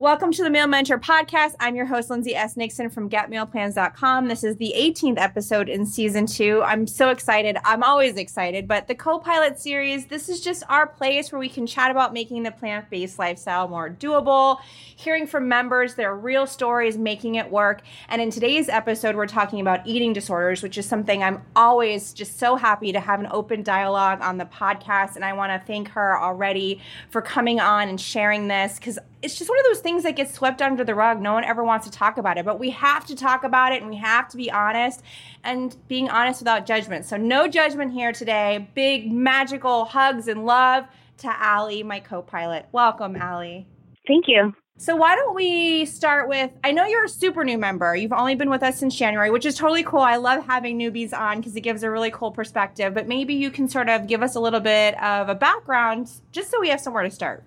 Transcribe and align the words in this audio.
Welcome 0.00 0.30
to 0.34 0.44
the 0.44 0.50
Meal 0.50 0.68
Mentor 0.68 1.00
Podcast. 1.00 1.56
I'm 1.58 1.74
your 1.74 1.86
host, 1.86 2.08
Lindsay 2.08 2.32
S. 2.32 2.56
Nixon 2.56 2.88
from 2.88 3.10
GetMealPlans.com. 3.10 4.28
This 4.28 4.44
is 4.44 4.54
the 4.54 4.72
18th 4.76 5.18
episode 5.18 5.68
in 5.68 5.84
season 5.84 6.24
two. 6.24 6.62
I'm 6.62 6.86
so 6.86 7.08
excited. 7.10 7.56
I'm 7.64 7.82
always 7.82 8.14
excited, 8.14 8.68
but 8.68 8.86
the 8.86 8.94
co 8.94 9.18
pilot 9.18 9.58
series, 9.58 10.06
this 10.06 10.28
is 10.28 10.40
just 10.40 10.62
our 10.68 10.86
place 10.86 11.32
where 11.32 11.40
we 11.40 11.48
can 11.48 11.66
chat 11.66 11.90
about 11.90 12.12
making 12.12 12.44
the 12.44 12.52
plant 12.52 12.88
based 12.90 13.18
lifestyle 13.18 13.66
more 13.66 13.90
doable, 13.90 14.60
hearing 14.94 15.26
from 15.26 15.48
members, 15.48 15.96
their 15.96 16.14
real 16.14 16.46
stories, 16.46 16.96
making 16.96 17.34
it 17.34 17.50
work. 17.50 17.82
And 18.08 18.22
in 18.22 18.30
today's 18.30 18.68
episode, 18.68 19.16
we're 19.16 19.26
talking 19.26 19.60
about 19.60 19.84
eating 19.84 20.12
disorders, 20.12 20.62
which 20.62 20.78
is 20.78 20.86
something 20.86 21.24
I'm 21.24 21.42
always 21.56 22.12
just 22.12 22.38
so 22.38 22.54
happy 22.54 22.92
to 22.92 23.00
have 23.00 23.18
an 23.18 23.26
open 23.32 23.64
dialogue 23.64 24.20
on 24.20 24.38
the 24.38 24.44
podcast. 24.44 25.16
And 25.16 25.24
I 25.24 25.32
want 25.32 25.50
to 25.50 25.66
thank 25.66 25.88
her 25.88 26.16
already 26.22 26.80
for 27.10 27.20
coming 27.20 27.58
on 27.58 27.88
and 27.88 28.00
sharing 28.00 28.46
this 28.46 28.78
because 28.78 28.96
it's 29.22 29.36
just 29.36 29.50
one 29.50 29.58
of 29.58 29.64
those 29.64 29.80
things 29.80 29.87
that 29.96 30.16
get 30.16 30.32
swept 30.32 30.60
under 30.62 30.84
the 30.84 30.94
rug. 30.94 31.20
No 31.20 31.32
one 31.32 31.44
ever 31.44 31.64
wants 31.64 31.86
to 31.86 31.92
talk 31.92 32.18
about 32.18 32.38
it, 32.38 32.44
but 32.44 32.60
we 32.60 32.70
have 32.70 33.06
to 33.06 33.16
talk 33.16 33.44
about 33.44 33.72
it 33.72 33.80
and 33.80 33.90
we 33.90 33.96
have 33.96 34.28
to 34.28 34.36
be 34.36 34.50
honest 34.50 35.02
and 35.42 35.76
being 35.88 36.08
honest 36.08 36.40
without 36.40 36.66
judgment. 36.66 37.04
So, 37.06 37.16
no 37.16 37.48
judgment 37.48 37.92
here 37.92 38.12
today. 38.12 38.68
Big 38.74 39.10
magical 39.10 39.86
hugs 39.86 40.28
and 40.28 40.44
love 40.44 40.84
to 41.18 41.34
Ali, 41.42 41.82
my 41.82 42.00
co 42.00 42.22
pilot. 42.22 42.66
Welcome, 42.72 43.20
Ali. 43.20 43.66
Thank 44.06 44.26
you. 44.28 44.54
So, 44.80 44.94
why 44.94 45.16
don't 45.16 45.34
we 45.34 45.86
start 45.86 46.28
with? 46.28 46.52
I 46.62 46.70
know 46.70 46.86
you're 46.86 47.04
a 47.04 47.08
super 47.08 47.42
new 47.42 47.58
member. 47.58 47.96
You've 47.96 48.12
only 48.12 48.36
been 48.36 48.48
with 48.48 48.62
us 48.62 48.78
since 48.78 48.94
January, 48.94 49.30
which 49.30 49.44
is 49.44 49.56
totally 49.56 49.82
cool. 49.82 50.00
I 50.00 50.16
love 50.16 50.46
having 50.46 50.78
newbies 50.78 51.12
on 51.12 51.38
because 51.38 51.56
it 51.56 51.62
gives 51.62 51.82
a 51.82 51.90
really 51.90 52.12
cool 52.12 52.30
perspective. 52.30 52.94
But 52.94 53.08
maybe 53.08 53.34
you 53.34 53.50
can 53.50 53.68
sort 53.68 53.88
of 53.88 54.06
give 54.06 54.22
us 54.22 54.36
a 54.36 54.40
little 54.40 54.60
bit 54.60 55.02
of 55.02 55.28
a 55.28 55.34
background 55.34 56.10
just 56.30 56.50
so 56.50 56.60
we 56.60 56.68
have 56.68 56.80
somewhere 56.80 57.02
to 57.02 57.10
start. 57.10 57.42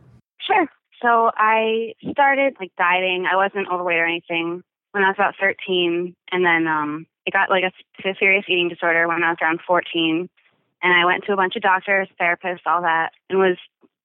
Sure. 0.46 0.68
So 1.02 1.32
I 1.36 1.94
started 2.12 2.56
like 2.60 2.72
dieting. 2.78 3.26
I 3.32 3.36
wasn't 3.36 3.68
overweight 3.72 3.98
or 3.98 4.06
anything 4.06 4.64
when 4.92 5.04
I 5.04 5.08
was 5.08 5.16
about 5.18 5.36
13, 5.40 6.16
and 6.32 6.46
then 6.46 6.68
um, 6.68 7.08
it 7.26 7.34
got 7.34 7.50
like 7.50 7.64
a, 7.64 8.08
a 8.08 8.16
serious 8.20 8.46
eating 8.48 8.70
disorder 8.70 9.08
when 9.08 9.24
I 9.24 9.30
was 9.30 9.38
around 9.42 9.62
14. 9.66 10.30
And 10.84 10.94
I 10.94 11.06
went 11.06 11.24
to 11.26 11.34
a 11.34 11.36
bunch 11.36 11.56
of 11.56 11.62
doctors, 11.62 12.08
therapists, 12.20 12.66
all 12.66 12.82
that, 12.82 13.12
and 13.30 13.40
was 13.40 13.58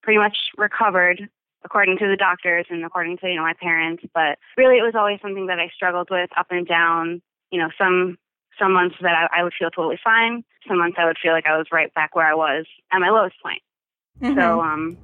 pretty 0.03 0.19
much 0.19 0.37
recovered 0.57 1.29
according 1.65 1.99
to 1.99 2.07
the 2.07 2.17
doctors 2.17 2.67
and 2.71 2.85
according 2.85 3.19
to 3.19 3.29
you 3.29 3.37
know 3.37 3.43
my 3.43 3.55
parents. 3.61 4.05
But 4.15 4.39
really, 4.57 4.79
it 4.79 4.83
was 4.83 4.95
always 4.95 5.21
something 5.21 5.47
that 5.47 5.59
I 5.59 5.69
struggled 5.75 6.09
with 6.11 6.31
up 6.37 6.47
and 6.51 6.67
down. 6.67 7.21
You 7.51 7.61
know, 7.61 7.71
some 7.79 8.19
some 8.59 8.73
months 8.73 8.97
that 9.03 9.15
I, 9.15 9.41
I 9.41 9.43
would 9.43 9.53
feel 9.59 9.71
totally 9.71 9.99
fine. 10.03 10.45
Some 10.69 10.79
months 10.79 10.97
I 10.99 11.05
would 11.05 11.19
feel 11.23 11.33
like 11.33 11.47
I 11.47 11.57
was 11.57 11.67
right 11.73 11.93
back 11.95 12.15
where 12.15 12.27
I 12.27 12.35
was 12.35 12.65
at 12.93 13.01
my 13.01 13.11
lowest 13.11 13.37
point. 13.43 13.63
Mm-hmm. 14.21 14.39
So 14.39 14.61
um, 14.63 14.97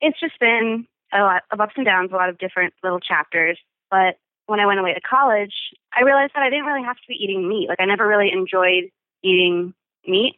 it's 0.00 0.18
just 0.18 0.38
been 0.40 0.86
a 1.14 1.20
lot 1.20 1.42
of 1.50 1.60
ups 1.60 1.74
and 1.76 1.86
downs, 1.86 2.10
a 2.12 2.16
lot 2.16 2.28
of 2.28 2.38
different 2.38 2.74
little 2.82 3.00
chapters. 3.00 3.58
But 3.90 4.16
when 4.46 4.60
I 4.60 4.66
went 4.66 4.80
away 4.80 4.94
to 4.94 5.00
college, 5.00 5.54
I 5.92 6.02
realized 6.02 6.32
that 6.34 6.42
I 6.42 6.50
didn't 6.50 6.66
really 6.66 6.84
have 6.84 6.96
to 6.96 7.08
be 7.08 7.14
eating 7.14 7.48
meat. 7.48 7.68
Like 7.68 7.80
I 7.80 7.86
never 7.86 8.06
really 8.06 8.30
enjoyed 8.32 8.90
eating 9.22 9.74
meat. 10.06 10.36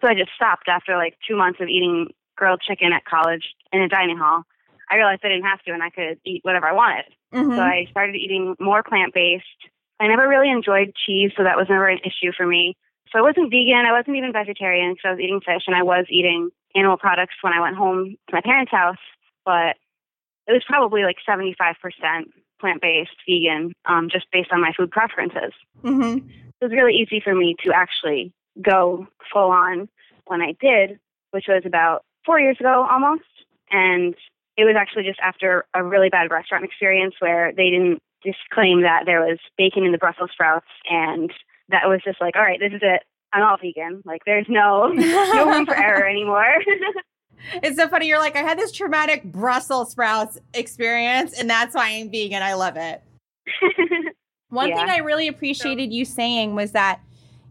So 0.00 0.08
I 0.08 0.14
just 0.14 0.30
stopped 0.34 0.68
after 0.68 0.96
like 0.96 1.16
two 1.28 1.36
months 1.36 1.60
of 1.60 1.68
eating 1.68 2.08
grilled 2.36 2.60
chicken 2.66 2.92
at 2.92 3.04
college 3.04 3.44
in 3.72 3.80
a 3.80 3.88
dining 3.88 4.18
hall. 4.18 4.42
I 4.90 4.96
realized 4.96 5.22
I 5.24 5.28
didn't 5.28 5.44
have 5.44 5.62
to 5.62 5.72
and 5.72 5.82
I 5.82 5.90
could 5.90 6.18
eat 6.24 6.40
whatever 6.42 6.66
I 6.66 6.72
wanted. 6.72 7.06
Mm-hmm. 7.32 7.56
So 7.56 7.60
I 7.60 7.86
started 7.90 8.16
eating 8.16 8.56
more 8.60 8.82
plant 8.82 9.14
based. 9.14 9.44
I 10.00 10.08
never 10.08 10.28
really 10.28 10.50
enjoyed 10.50 10.92
cheese, 11.06 11.30
so 11.36 11.44
that 11.44 11.56
was 11.56 11.68
never 11.68 11.88
an 11.88 12.00
issue 12.04 12.32
for 12.36 12.46
me. 12.46 12.76
So 13.12 13.18
I 13.18 13.22
wasn't 13.22 13.50
vegan, 13.50 13.86
I 13.86 13.92
wasn't 13.92 14.16
even 14.16 14.32
vegetarian 14.32 14.92
because 14.92 15.08
I 15.08 15.10
was 15.12 15.20
eating 15.20 15.40
fish 15.40 15.62
and 15.66 15.76
I 15.76 15.84
was 15.84 16.06
eating 16.10 16.50
animal 16.74 16.96
products 16.96 17.36
when 17.42 17.52
I 17.52 17.60
went 17.60 17.76
home 17.76 18.16
to 18.28 18.34
my 18.34 18.40
parents' 18.40 18.72
house. 18.72 18.98
But 19.46 19.76
it 20.46 20.52
was 20.52 20.62
probably 20.66 21.02
like 21.02 21.16
75% 21.28 21.74
plant 22.60 22.80
based, 22.80 23.16
vegan, 23.28 23.72
um, 23.86 24.08
just 24.10 24.26
based 24.32 24.50
on 24.52 24.60
my 24.60 24.72
food 24.76 24.90
preferences. 24.90 25.52
Mm-hmm. 25.82 26.28
It 26.28 26.64
was 26.64 26.72
really 26.72 26.94
easy 26.94 27.20
for 27.20 27.34
me 27.34 27.56
to 27.64 27.72
actually 27.74 28.32
go 28.62 29.06
full 29.32 29.50
on 29.50 29.88
when 30.26 30.40
I 30.40 30.54
did, 30.60 30.98
which 31.32 31.46
was 31.48 31.62
about 31.66 32.04
four 32.24 32.38
years 32.38 32.56
ago 32.60 32.86
almost. 32.90 33.24
And 33.70 34.14
it 34.56 34.64
was 34.64 34.76
actually 34.78 35.04
just 35.04 35.20
after 35.20 35.64
a 35.74 35.82
really 35.82 36.08
bad 36.08 36.30
restaurant 36.30 36.64
experience 36.64 37.14
where 37.18 37.52
they 37.52 37.70
didn't 37.70 38.00
disclaim 38.22 38.82
that 38.82 39.02
there 39.04 39.20
was 39.20 39.38
bacon 39.58 39.84
in 39.84 39.92
the 39.92 39.98
Brussels 39.98 40.30
sprouts. 40.32 40.66
And 40.88 41.30
that 41.68 41.86
was 41.88 42.00
just 42.04 42.20
like, 42.20 42.36
all 42.36 42.42
right, 42.42 42.60
this 42.60 42.72
is 42.72 42.82
it. 42.82 43.02
I'm 43.32 43.42
all 43.42 43.56
vegan. 43.60 44.02
Like, 44.04 44.22
there's 44.24 44.46
no 44.48 44.88
no 44.88 45.50
room 45.50 45.66
for 45.66 45.76
error 45.76 46.06
anymore. 46.08 46.44
it's 47.54 47.76
so 47.76 47.88
funny. 47.88 48.08
You're 48.08 48.18
like, 48.18 48.36
I 48.36 48.42
had 48.42 48.58
this 48.58 48.72
traumatic 48.72 49.24
Brussels 49.24 49.90
sprouts 49.92 50.38
experience, 50.54 51.38
and 51.38 51.48
that's 51.48 51.74
why 51.74 51.88
I'm 51.90 52.10
vegan. 52.10 52.42
I 52.42 52.54
love 52.54 52.76
it. 52.76 53.02
One 54.48 54.68
yeah. 54.68 54.76
thing 54.76 54.90
I 54.90 54.98
really 54.98 55.28
appreciated 55.28 55.92
you 55.92 56.04
saying 56.04 56.54
was 56.54 56.72
that 56.72 57.00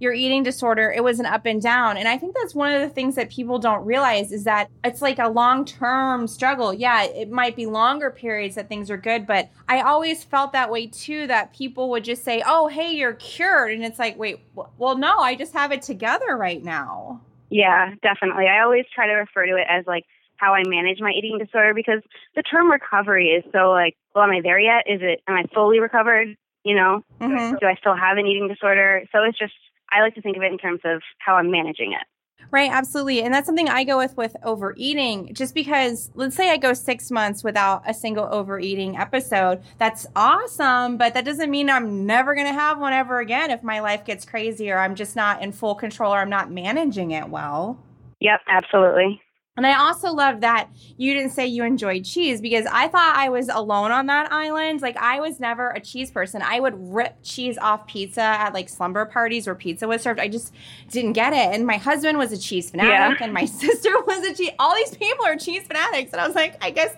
your 0.04 0.14
eating 0.14 0.44
disorder, 0.44 0.92
it 0.92 1.04
was 1.04 1.20
an 1.20 1.26
up 1.26 1.46
and 1.46 1.62
down. 1.62 1.98
And 1.98 2.08
I 2.08 2.18
think 2.18 2.36
that's 2.36 2.54
one 2.54 2.72
of 2.74 2.82
the 2.82 2.90
things 2.90 3.16
that 3.16 3.30
people 3.30 3.58
don't 3.58 3.86
realize 3.86 4.32
is 4.32 4.44
that 4.44 4.70
it's 4.84 5.02
like 5.02 5.18
a 5.18 5.30
long 5.30 5.66
term 5.66 6.28
struggle. 6.28 6.74
Yeah, 6.74 7.04
it 7.04 7.32
might 7.32 7.56
be 7.56 7.66
longer 7.66 8.12
periods 8.12 8.56
that 8.56 8.68
things 8.68 8.92
are 8.92 8.98
good, 8.98 9.26
but 9.26 9.50
I 9.70 9.82
always 9.82 10.24
felt 10.24 10.52
that 10.52 10.70
way 10.70 10.88
too 10.88 11.26
that 11.28 11.54
people 11.54 11.90
would 11.92 12.04
just 12.04 12.24
say, 12.24 12.44
oh, 12.46 12.68
hey, 12.68 12.92
you're 12.92 13.14
cured. 13.14 13.72
And 13.72 13.84
it's 13.84 14.00
like, 14.00 14.18
wait, 14.18 14.42
well, 14.78 14.98
no, 14.98 15.20
I 15.20 15.36
just 15.36 15.54
have 15.54 15.72
it 15.72 15.82
together 15.82 16.36
right 16.36 16.64
now. 16.64 17.22
Yeah, 17.54 17.94
definitely. 18.02 18.48
I 18.48 18.64
always 18.64 18.86
try 18.94 19.06
to 19.06 19.14
refer 19.14 19.46
to 19.46 19.58
it 19.58 19.68
as 19.70 19.86
like 19.86 20.06
how 20.38 20.56
I 20.56 20.64
manage 20.66 21.00
my 21.00 21.12
eating 21.12 21.38
disorder 21.38 21.76
because 21.76 22.02
the 22.36 22.42
term 22.42 22.72
recovery 22.72 23.28
is 23.28 23.44
so 23.54 23.70
like, 23.70 23.96
well, 24.16 24.24
am 24.24 24.32
I 24.32 24.42
there 24.42 24.60
yet? 24.60 24.86
Is 24.88 25.02
it, 25.04 25.22
am 25.28 25.36
I 25.36 25.44
fully 25.54 25.80
recovered? 25.80 26.36
You 26.66 26.76
know, 26.76 27.04
mm-hmm. 27.22 27.56
do 27.62 27.68
I 27.68 27.76
still 27.76 27.96
have 27.96 28.18
an 28.18 28.26
eating 28.26 28.48
disorder? 28.48 29.04
So 29.12 29.22
it's 29.24 29.38
just, 29.38 29.54
I 29.92 30.02
like 30.02 30.16
to 30.16 30.22
think 30.24 30.36
of 30.36 30.42
it 30.42 30.52
in 30.52 30.58
terms 30.58 30.80
of 30.84 31.04
how 31.20 31.36
I'm 31.36 31.52
managing 31.52 31.94
it. 31.94 32.08
Right, 32.52 32.70
absolutely. 32.72 33.24
And 33.24 33.34
that's 33.34 33.46
something 33.46 33.70
I 33.70 33.84
go 33.84 33.98
with 33.98 34.16
with 34.16 34.36
overeating. 34.44 35.34
Just 35.34 35.54
because, 35.56 36.12
let's 36.16 36.36
say 36.36 36.52
I 36.52 36.58
go 36.58 36.74
six 36.74 37.10
months 37.12 37.44
without 37.44 37.84
a 37.88 37.94
single 37.94 38.26
overeating 38.32 38.98
episode, 38.98 39.62
that's 39.78 40.06
awesome. 40.16 40.98
But 40.98 41.14
that 41.16 41.26
doesn't 41.26 41.50
mean 41.50 41.70
I'm 41.70 42.06
never 42.06 42.36
going 42.36 42.48
to 42.48 42.54
have 42.54 42.80
one 42.80 42.94
ever 42.94 43.20
again 43.20 43.52
if 43.52 43.64
my 43.64 43.80
life 43.80 44.06
gets 44.06 44.26
crazy 44.26 44.72
or 44.72 44.78
I'm 44.78 44.96
just 44.96 45.16
not 45.16 45.42
in 45.42 45.52
full 45.52 45.76
control 45.76 46.14
or 46.14 46.20
I'm 46.20 46.30
not 46.30 46.52
managing 46.52 47.12
it 47.12 47.30
well. 47.30 47.80
Yep, 48.20 48.42
absolutely. 48.48 49.22
And 49.56 49.68
I 49.68 49.78
also 49.78 50.12
love 50.12 50.42
that 50.42 50.70
you 50.98 51.14
didn't 51.14 51.30
say 51.30 51.46
you 51.46 51.64
enjoyed 51.64 52.06
cheese 52.06 52.42
because 52.42 52.66
I 52.72 52.88
thought 52.88 53.16
I 53.16 53.30
was 53.30 53.50
alone 53.50 53.92
on 53.92 54.08
that 54.08 54.32
island. 54.32 54.82
Like 54.82 54.98
I 54.98 55.20
was 55.20 55.40
never 55.40 55.70
a 55.70 55.80
cheese 55.80 56.10
person. 56.10 56.42
I 56.42 56.60
would 56.60 56.74
rip 56.92 57.18
cheese 57.22 57.60
off 57.60 57.86
pizza 57.86 58.22
at 58.22 58.56
like 58.56 58.68
slumber 58.68 59.06
parties 59.06 59.46
where 59.46 59.54
pizza 59.54 59.88
was 59.88 60.02
served. 60.02 60.20
I 60.20 60.28
just 60.28 60.54
didn't 60.90 61.14
get 61.14 61.34
it. 61.34 61.54
And 61.54 61.68
my 61.68 61.78
husband 61.78 62.18
was 62.18 62.32
a 62.32 62.38
cheese 62.38 62.72
fanatic 62.72 63.20
yeah. 63.20 63.24
and 63.24 63.32
my 63.32 63.46
sister 63.64 63.92
was 64.08 64.26
a 64.26 64.34
cheese. 64.34 64.52
All 64.58 64.74
these 64.76 64.98
people 64.98 65.24
are 65.26 65.36
cheese 65.36 65.68
fanatics. 65.68 66.14
And 66.14 66.22
I 66.22 66.26
was 66.26 66.36
like, 66.36 66.58
I 66.64 66.72
guess 66.72 66.96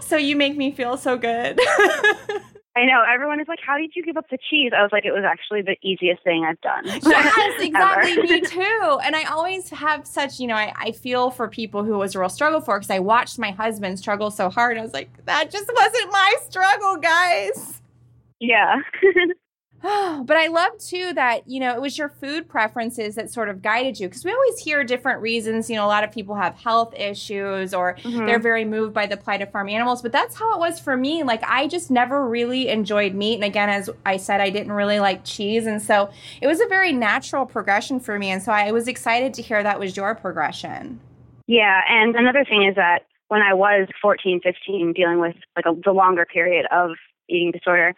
so 0.06 0.18
you 0.18 0.36
make 0.36 0.54
me 0.54 0.72
feel 0.72 0.98
so 0.98 1.16
good. 1.16 1.58
I 2.76 2.84
know. 2.84 3.02
Everyone 3.10 3.40
is 3.40 3.48
like, 3.48 3.58
How 3.66 3.78
did 3.78 3.92
you 3.94 4.02
give 4.02 4.16
up 4.18 4.28
the 4.30 4.38
cheese? 4.50 4.72
I 4.76 4.82
was 4.82 4.90
like, 4.92 5.06
It 5.06 5.12
was 5.12 5.24
actually 5.24 5.62
the 5.62 5.76
easiest 5.82 6.22
thing 6.22 6.44
I've 6.44 6.60
done. 6.60 6.84
Yes, 7.06 7.54
exactly. 7.62 8.22
me 8.22 8.40
too. 8.42 8.98
And 9.02 9.16
I 9.16 9.24
always 9.24 9.70
have 9.70 10.06
such, 10.06 10.38
you 10.38 10.46
know, 10.46 10.54
I, 10.54 10.72
I 10.76 10.92
feel 10.92 11.30
for 11.30 11.48
people 11.48 11.84
who 11.84 11.94
it 11.94 11.98
was 11.98 12.14
a 12.14 12.20
real 12.20 12.28
struggle 12.28 12.60
for 12.60 12.78
because 12.78 12.90
I 12.90 12.98
watched 12.98 13.38
my 13.38 13.50
husband 13.50 13.98
struggle 13.98 14.30
so 14.30 14.50
hard. 14.50 14.76
I 14.76 14.82
was 14.82 14.92
like, 14.92 15.08
That 15.24 15.50
just 15.50 15.70
wasn't 15.74 16.12
my 16.12 16.34
struggle, 16.48 16.96
guys. 16.96 17.80
Yeah. 18.40 18.76
but 19.82 20.36
I 20.36 20.46
love 20.48 20.78
too 20.78 21.12
that, 21.14 21.46
you 21.46 21.60
know, 21.60 21.74
it 21.74 21.80
was 21.80 21.98
your 21.98 22.08
food 22.08 22.48
preferences 22.48 23.14
that 23.16 23.30
sort 23.30 23.48
of 23.48 23.60
guided 23.60 24.00
you 24.00 24.08
because 24.08 24.24
we 24.24 24.32
always 24.32 24.58
hear 24.58 24.82
different 24.84 25.20
reasons. 25.20 25.68
You 25.68 25.76
know, 25.76 25.84
a 25.84 25.88
lot 25.88 26.02
of 26.02 26.10
people 26.10 26.34
have 26.34 26.54
health 26.56 26.94
issues 26.96 27.74
or 27.74 27.94
mm-hmm. 27.96 28.26
they're 28.26 28.38
very 28.38 28.64
moved 28.64 28.94
by 28.94 29.06
the 29.06 29.16
plight 29.16 29.42
of 29.42 29.50
farm 29.50 29.68
animals. 29.68 30.00
But 30.00 30.12
that's 30.12 30.34
how 30.34 30.54
it 30.54 30.58
was 30.58 30.80
for 30.80 30.96
me. 30.96 31.22
Like, 31.22 31.42
I 31.44 31.66
just 31.66 31.90
never 31.90 32.26
really 32.26 32.68
enjoyed 32.68 33.14
meat. 33.14 33.34
And 33.34 33.44
again, 33.44 33.68
as 33.68 33.90
I 34.06 34.16
said, 34.16 34.40
I 34.40 34.50
didn't 34.50 34.72
really 34.72 34.98
like 34.98 35.24
cheese. 35.24 35.66
And 35.66 35.80
so 35.80 36.10
it 36.40 36.46
was 36.46 36.60
a 36.60 36.66
very 36.66 36.92
natural 36.92 37.44
progression 37.44 38.00
for 38.00 38.18
me. 38.18 38.30
And 38.30 38.42
so 38.42 38.52
I 38.52 38.72
was 38.72 38.88
excited 38.88 39.34
to 39.34 39.42
hear 39.42 39.62
that 39.62 39.78
was 39.78 39.96
your 39.96 40.14
progression. 40.14 41.00
Yeah. 41.46 41.82
And 41.88 42.16
another 42.16 42.44
thing 42.44 42.64
is 42.64 42.76
that 42.76 43.02
when 43.28 43.42
I 43.42 43.54
was 43.54 43.88
14, 44.00 44.40
15, 44.42 44.92
dealing 44.94 45.20
with 45.20 45.36
like 45.54 45.66
a, 45.66 45.78
the 45.84 45.92
longer 45.92 46.24
period 46.24 46.66
of 46.72 46.92
eating 47.28 47.52
disorder, 47.52 47.94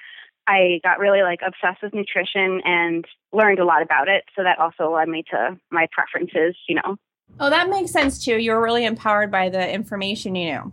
I 0.49 0.81
got 0.83 0.99
really 0.99 1.23
like 1.23 1.41
obsessed 1.47 1.83
with 1.83 1.95
nutrition 1.95 2.63
and 2.65 3.05
learned 3.33 3.59
a 3.59 3.65
lot 3.65 3.83
about 3.83 4.09
it. 4.09 4.25
So 4.35 4.43
that 4.43 4.59
also 4.59 4.95
led 4.95 5.09
me 5.09 5.23
to 5.31 5.59
my 5.71 5.87
preferences, 5.93 6.57
you 6.69 6.77
know. 6.77 6.97
Oh, 7.39 7.51
that 7.51 7.69
makes 7.69 7.93
sense 7.93 8.25
too. 8.25 8.39
You 8.39 8.53
were 8.53 8.63
really 8.63 8.87
empowered 8.87 9.31
by 9.31 9.51
the 9.51 9.71
information 9.71 10.35
you 10.35 10.53
knew. 10.53 10.73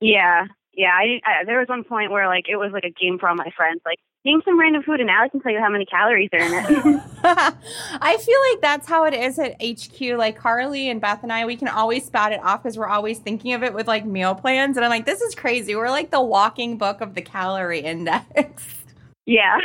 Yeah. 0.00 0.46
Yeah, 0.76 0.90
I, 0.90 1.20
I 1.24 1.44
there 1.44 1.60
was 1.60 1.68
one 1.68 1.84
point 1.84 2.10
where 2.10 2.26
like 2.26 2.48
it 2.48 2.56
was 2.56 2.72
like 2.72 2.84
a 2.84 2.90
game 2.90 3.18
for 3.18 3.28
all 3.28 3.36
my 3.36 3.50
friends. 3.56 3.80
Like 3.86 3.98
name 4.24 4.42
some 4.44 4.58
random 4.58 4.82
food 4.82 5.00
and 5.00 5.08
Alex 5.08 5.30
can 5.30 5.40
tell 5.40 5.52
you 5.52 5.60
how 5.60 5.70
many 5.70 5.86
calories 5.86 6.30
are 6.32 6.40
in 6.40 6.52
it. 6.52 7.02
I 7.24 8.16
feel 8.16 8.38
like 8.50 8.60
that's 8.60 8.88
how 8.88 9.04
it 9.04 9.14
is 9.14 9.38
at 9.38 9.54
HQ. 9.62 10.18
Like 10.18 10.36
Carly 10.36 10.90
and 10.90 11.00
Beth 11.00 11.22
and 11.22 11.32
I, 11.32 11.46
we 11.46 11.56
can 11.56 11.68
always 11.68 12.04
spout 12.04 12.32
it 12.32 12.42
off 12.42 12.62
because 12.62 12.76
we're 12.76 12.88
always 12.88 13.18
thinking 13.18 13.52
of 13.52 13.62
it 13.62 13.72
with 13.72 13.86
like 13.86 14.04
meal 14.04 14.34
plans. 14.34 14.76
And 14.76 14.84
I'm 14.84 14.90
like, 14.90 15.06
this 15.06 15.20
is 15.20 15.34
crazy. 15.34 15.74
We're 15.76 15.90
like 15.90 16.10
the 16.10 16.22
walking 16.22 16.76
book 16.76 17.00
of 17.00 17.14
the 17.14 17.22
calorie 17.22 17.80
index. 17.80 18.64
Yeah. 19.26 19.58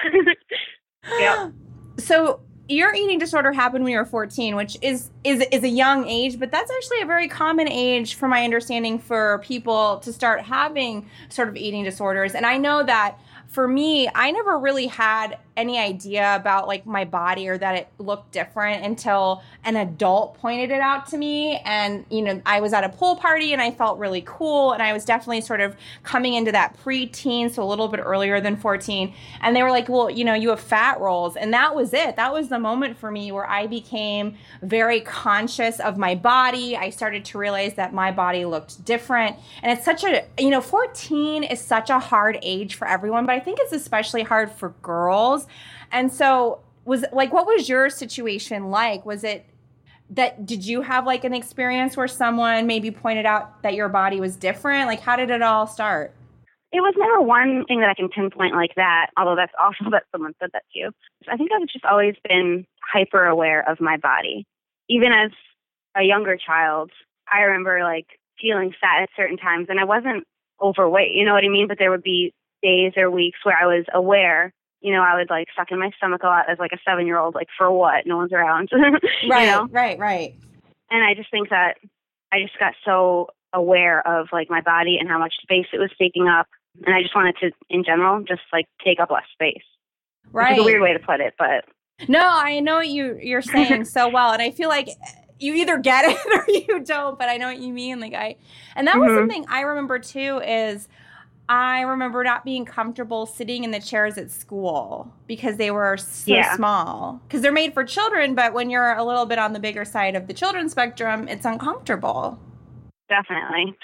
yeah. 1.19 1.49
So 1.97 2.41
your 2.67 2.93
eating 2.93 3.17
disorder 3.17 3.51
happened 3.51 3.83
when 3.83 3.91
you 3.91 3.97
were 3.97 4.05
14 4.05 4.55
which 4.55 4.77
is 4.83 5.09
is 5.23 5.43
is 5.51 5.63
a 5.63 5.69
young 5.69 6.07
age 6.07 6.37
but 6.37 6.51
that's 6.51 6.69
actually 6.69 7.01
a 7.01 7.05
very 7.05 7.27
common 7.27 7.67
age 7.67 8.13
from 8.13 8.29
my 8.29 8.43
understanding 8.43 8.99
for 8.99 9.39
people 9.43 9.97
to 9.97 10.13
start 10.13 10.41
having 10.41 11.09
sort 11.29 11.47
of 11.47 11.55
eating 11.55 11.83
disorders 11.83 12.35
and 12.35 12.45
i 12.45 12.57
know 12.57 12.83
that 12.83 13.19
for 13.49 13.67
me, 13.67 14.07
I 14.13 14.31
never 14.31 14.57
really 14.59 14.87
had 14.87 15.37
any 15.59 15.77
idea 15.77 16.35
about 16.35 16.67
like 16.67 16.85
my 16.85 17.03
body 17.03 17.49
or 17.49 17.57
that 17.57 17.75
it 17.75 17.89
looked 17.97 18.31
different 18.31 18.85
until 18.85 19.43
an 19.65 19.75
adult 19.75 20.37
pointed 20.39 20.71
it 20.71 20.79
out 20.79 21.07
to 21.07 21.17
me. 21.17 21.57
And, 21.65 22.05
you 22.09 22.21
know, 22.21 22.41
I 22.45 22.61
was 22.61 22.71
at 22.71 22.83
a 22.83 22.89
pool 22.89 23.17
party 23.17 23.51
and 23.51 23.61
I 23.61 23.71
felt 23.71 23.99
really 23.99 24.23
cool. 24.25 24.71
And 24.71 24.81
I 24.81 24.93
was 24.93 25.03
definitely 25.03 25.41
sort 25.41 25.59
of 25.59 25.75
coming 26.03 26.35
into 26.35 26.51
that 26.53 26.77
preteen, 26.83 27.51
so 27.51 27.61
a 27.61 27.65
little 27.65 27.89
bit 27.89 27.99
earlier 27.99 28.39
than 28.39 28.55
14. 28.55 29.13
And 29.41 29.55
they 29.55 29.61
were 29.61 29.71
like, 29.71 29.89
well, 29.89 30.09
you 30.09 30.23
know, 30.23 30.33
you 30.33 30.49
have 30.49 30.61
fat 30.61 30.99
rolls. 31.01 31.35
And 31.35 31.53
that 31.53 31.75
was 31.75 31.93
it. 31.93 32.15
That 32.15 32.31
was 32.31 32.47
the 32.47 32.59
moment 32.59 32.97
for 32.97 33.11
me 33.11 33.31
where 33.31 33.47
I 33.47 33.67
became 33.67 34.35
very 34.61 35.01
conscious 35.01 35.79
of 35.81 35.97
my 35.97 36.15
body. 36.15 36.77
I 36.77 36.89
started 36.89 37.25
to 37.25 37.37
realize 37.37 37.73
that 37.73 37.93
my 37.93 38.11
body 38.11 38.45
looked 38.45 38.85
different. 38.85 39.35
And 39.61 39.77
it's 39.77 39.83
such 39.83 40.05
a, 40.05 40.23
you 40.37 40.49
know, 40.49 40.61
14 40.61 41.43
is 41.43 41.59
such 41.59 41.89
a 41.89 41.99
hard 41.99 42.39
age 42.41 42.75
for 42.75 42.87
everyone, 42.87 43.25
but 43.25 43.35
I 43.35 43.39
think 43.39 43.59
it's 43.61 43.73
especially 43.73 44.23
hard 44.23 44.51
for 44.51 44.69
girls. 44.81 45.47
And 45.91 46.11
so, 46.11 46.61
was 46.85 47.05
like, 47.11 47.31
what 47.31 47.45
was 47.45 47.69
your 47.69 47.89
situation 47.89 48.69
like? 48.69 49.05
Was 49.05 49.23
it 49.23 49.45
that 50.11 50.45
did 50.45 50.65
you 50.65 50.81
have 50.81 51.05
like 51.05 51.23
an 51.23 51.33
experience 51.33 51.95
where 51.95 52.07
someone 52.07 52.65
maybe 52.65 52.89
pointed 52.89 53.25
out 53.25 53.61
that 53.61 53.75
your 53.75 53.89
body 53.89 54.19
was 54.19 54.35
different? 54.35 54.87
Like, 54.87 55.01
how 55.01 55.15
did 55.15 55.29
it 55.29 55.41
all 55.41 55.67
start? 55.67 56.13
It 56.71 56.81
was 56.81 56.93
never 56.97 57.21
one 57.21 57.65
thing 57.67 57.79
that 57.79 57.89
I 57.89 57.93
can 57.93 58.09
pinpoint 58.09 58.55
like 58.55 58.75
that, 58.75 59.07
although 59.17 59.35
that's 59.35 59.53
awful 59.59 59.91
that 59.91 60.03
someone 60.11 60.33
said 60.39 60.49
that 60.53 60.63
to 60.73 60.79
you. 60.79 60.91
I 61.31 61.37
think 61.37 61.51
I've 61.51 61.67
just 61.67 61.85
always 61.85 62.15
been 62.27 62.65
hyper 62.81 63.25
aware 63.25 63.67
of 63.69 63.79
my 63.79 63.97
body. 63.97 64.45
Even 64.89 65.11
as 65.11 65.31
a 65.95 66.03
younger 66.03 66.37
child, 66.37 66.91
I 67.31 67.41
remember 67.41 67.83
like 67.83 68.07
feeling 68.41 68.73
fat 68.79 69.03
at 69.03 69.09
certain 69.15 69.37
times 69.37 69.67
and 69.69 69.79
I 69.79 69.83
wasn't 69.83 70.25
overweight, 70.61 71.11
you 71.13 71.25
know 71.25 71.33
what 71.33 71.43
I 71.43 71.49
mean? 71.49 71.67
But 71.67 71.77
there 71.77 71.91
would 71.91 72.03
be 72.03 72.33
days 72.61 72.93
or 72.97 73.09
weeks 73.11 73.39
where 73.43 73.57
I 73.57 73.65
was 73.65 73.85
aware. 73.93 74.53
You 74.81 74.93
know, 74.93 75.01
I 75.01 75.15
would 75.15 75.29
like 75.29 75.47
suck 75.55 75.71
in 75.71 75.79
my 75.79 75.91
stomach 75.97 76.23
a 76.23 76.27
lot 76.27 76.49
as 76.49 76.57
like 76.59 76.71
a 76.71 76.77
seven 76.87 77.05
year 77.05 77.17
old, 77.17 77.35
like 77.35 77.47
for 77.57 77.71
what? 77.71 78.05
No 78.05 78.17
one's 78.17 78.31
around. 78.31 78.69
right, 79.29 79.45
know? 79.45 79.67
right, 79.71 79.99
right. 79.99 80.35
And 80.89 81.03
I 81.03 81.13
just 81.13 81.29
think 81.31 81.49
that 81.49 81.75
I 82.31 82.41
just 82.41 82.57
got 82.57 82.73
so 82.85 83.27
aware 83.53 84.05
of 84.07 84.27
like 84.31 84.49
my 84.49 84.61
body 84.61 84.97
and 84.99 85.09
how 85.09 85.19
much 85.19 85.33
space 85.41 85.67
it 85.73 85.79
was 85.79 85.91
taking 85.99 86.27
up. 86.27 86.47
And 86.85 86.95
I 86.95 87.01
just 87.01 87.15
wanted 87.15 87.35
to, 87.41 87.51
in 87.69 87.83
general, 87.83 88.23
just 88.23 88.41
like 88.53 88.65
take 88.83 88.99
up 88.99 89.11
less 89.11 89.23
space. 89.33 89.63
Right. 90.31 90.53
It's 90.53 90.61
a 90.61 90.63
weird 90.63 90.81
way 90.81 90.93
to 90.93 90.99
put 90.99 91.19
it, 91.19 91.33
but 91.37 91.65
no, 92.07 92.21
I 92.21 92.59
know 92.59 92.75
what 92.75 92.87
you 92.87 93.17
you're 93.21 93.41
saying 93.41 93.85
so 93.85 94.07
well, 94.13 94.31
and 94.31 94.41
I 94.41 94.51
feel 94.51 94.69
like 94.69 94.89
you 95.39 95.53
either 95.55 95.77
get 95.77 96.05
it 96.05 96.17
or 96.33 96.45
you 96.47 96.83
don't. 96.83 97.17
But 97.17 97.29
I 97.29 97.37
know 97.37 97.47
what 97.47 97.59
you 97.59 97.73
mean. 97.73 97.99
Like 97.99 98.13
I, 98.13 98.35
and 98.75 98.87
that 98.87 98.97
was 98.97 99.09
mm-hmm. 99.09 99.19
something 99.19 99.45
I 99.49 99.61
remember 99.61 99.99
too. 99.99 100.39
Is 100.45 100.87
I 101.49 101.81
remember 101.81 102.23
not 102.23 102.45
being 102.45 102.63
comfortable 102.63 103.25
sitting 103.25 103.63
in 103.63 103.71
the 103.71 103.79
chairs 103.79 104.19
at 104.19 104.29
school 104.29 105.11
because 105.25 105.57
they 105.57 105.71
were 105.71 105.97
so 105.97 106.31
yeah. 106.31 106.55
small. 106.55 107.19
Because 107.27 107.41
they're 107.41 107.51
made 107.51 107.73
for 107.73 107.83
children, 107.83 108.35
but 108.35 108.53
when 108.53 108.69
you're 108.69 108.93
a 108.93 109.03
little 109.03 109.25
bit 109.25 109.39
on 109.39 109.53
the 109.53 109.59
bigger 109.59 109.83
side 109.83 110.15
of 110.15 110.27
the 110.27 110.33
children's 110.33 110.71
spectrum, 110.71 111.27
it's 111.27 111.45
uncomfortable. 111.45 112.39
Definitely. 113.09 113.75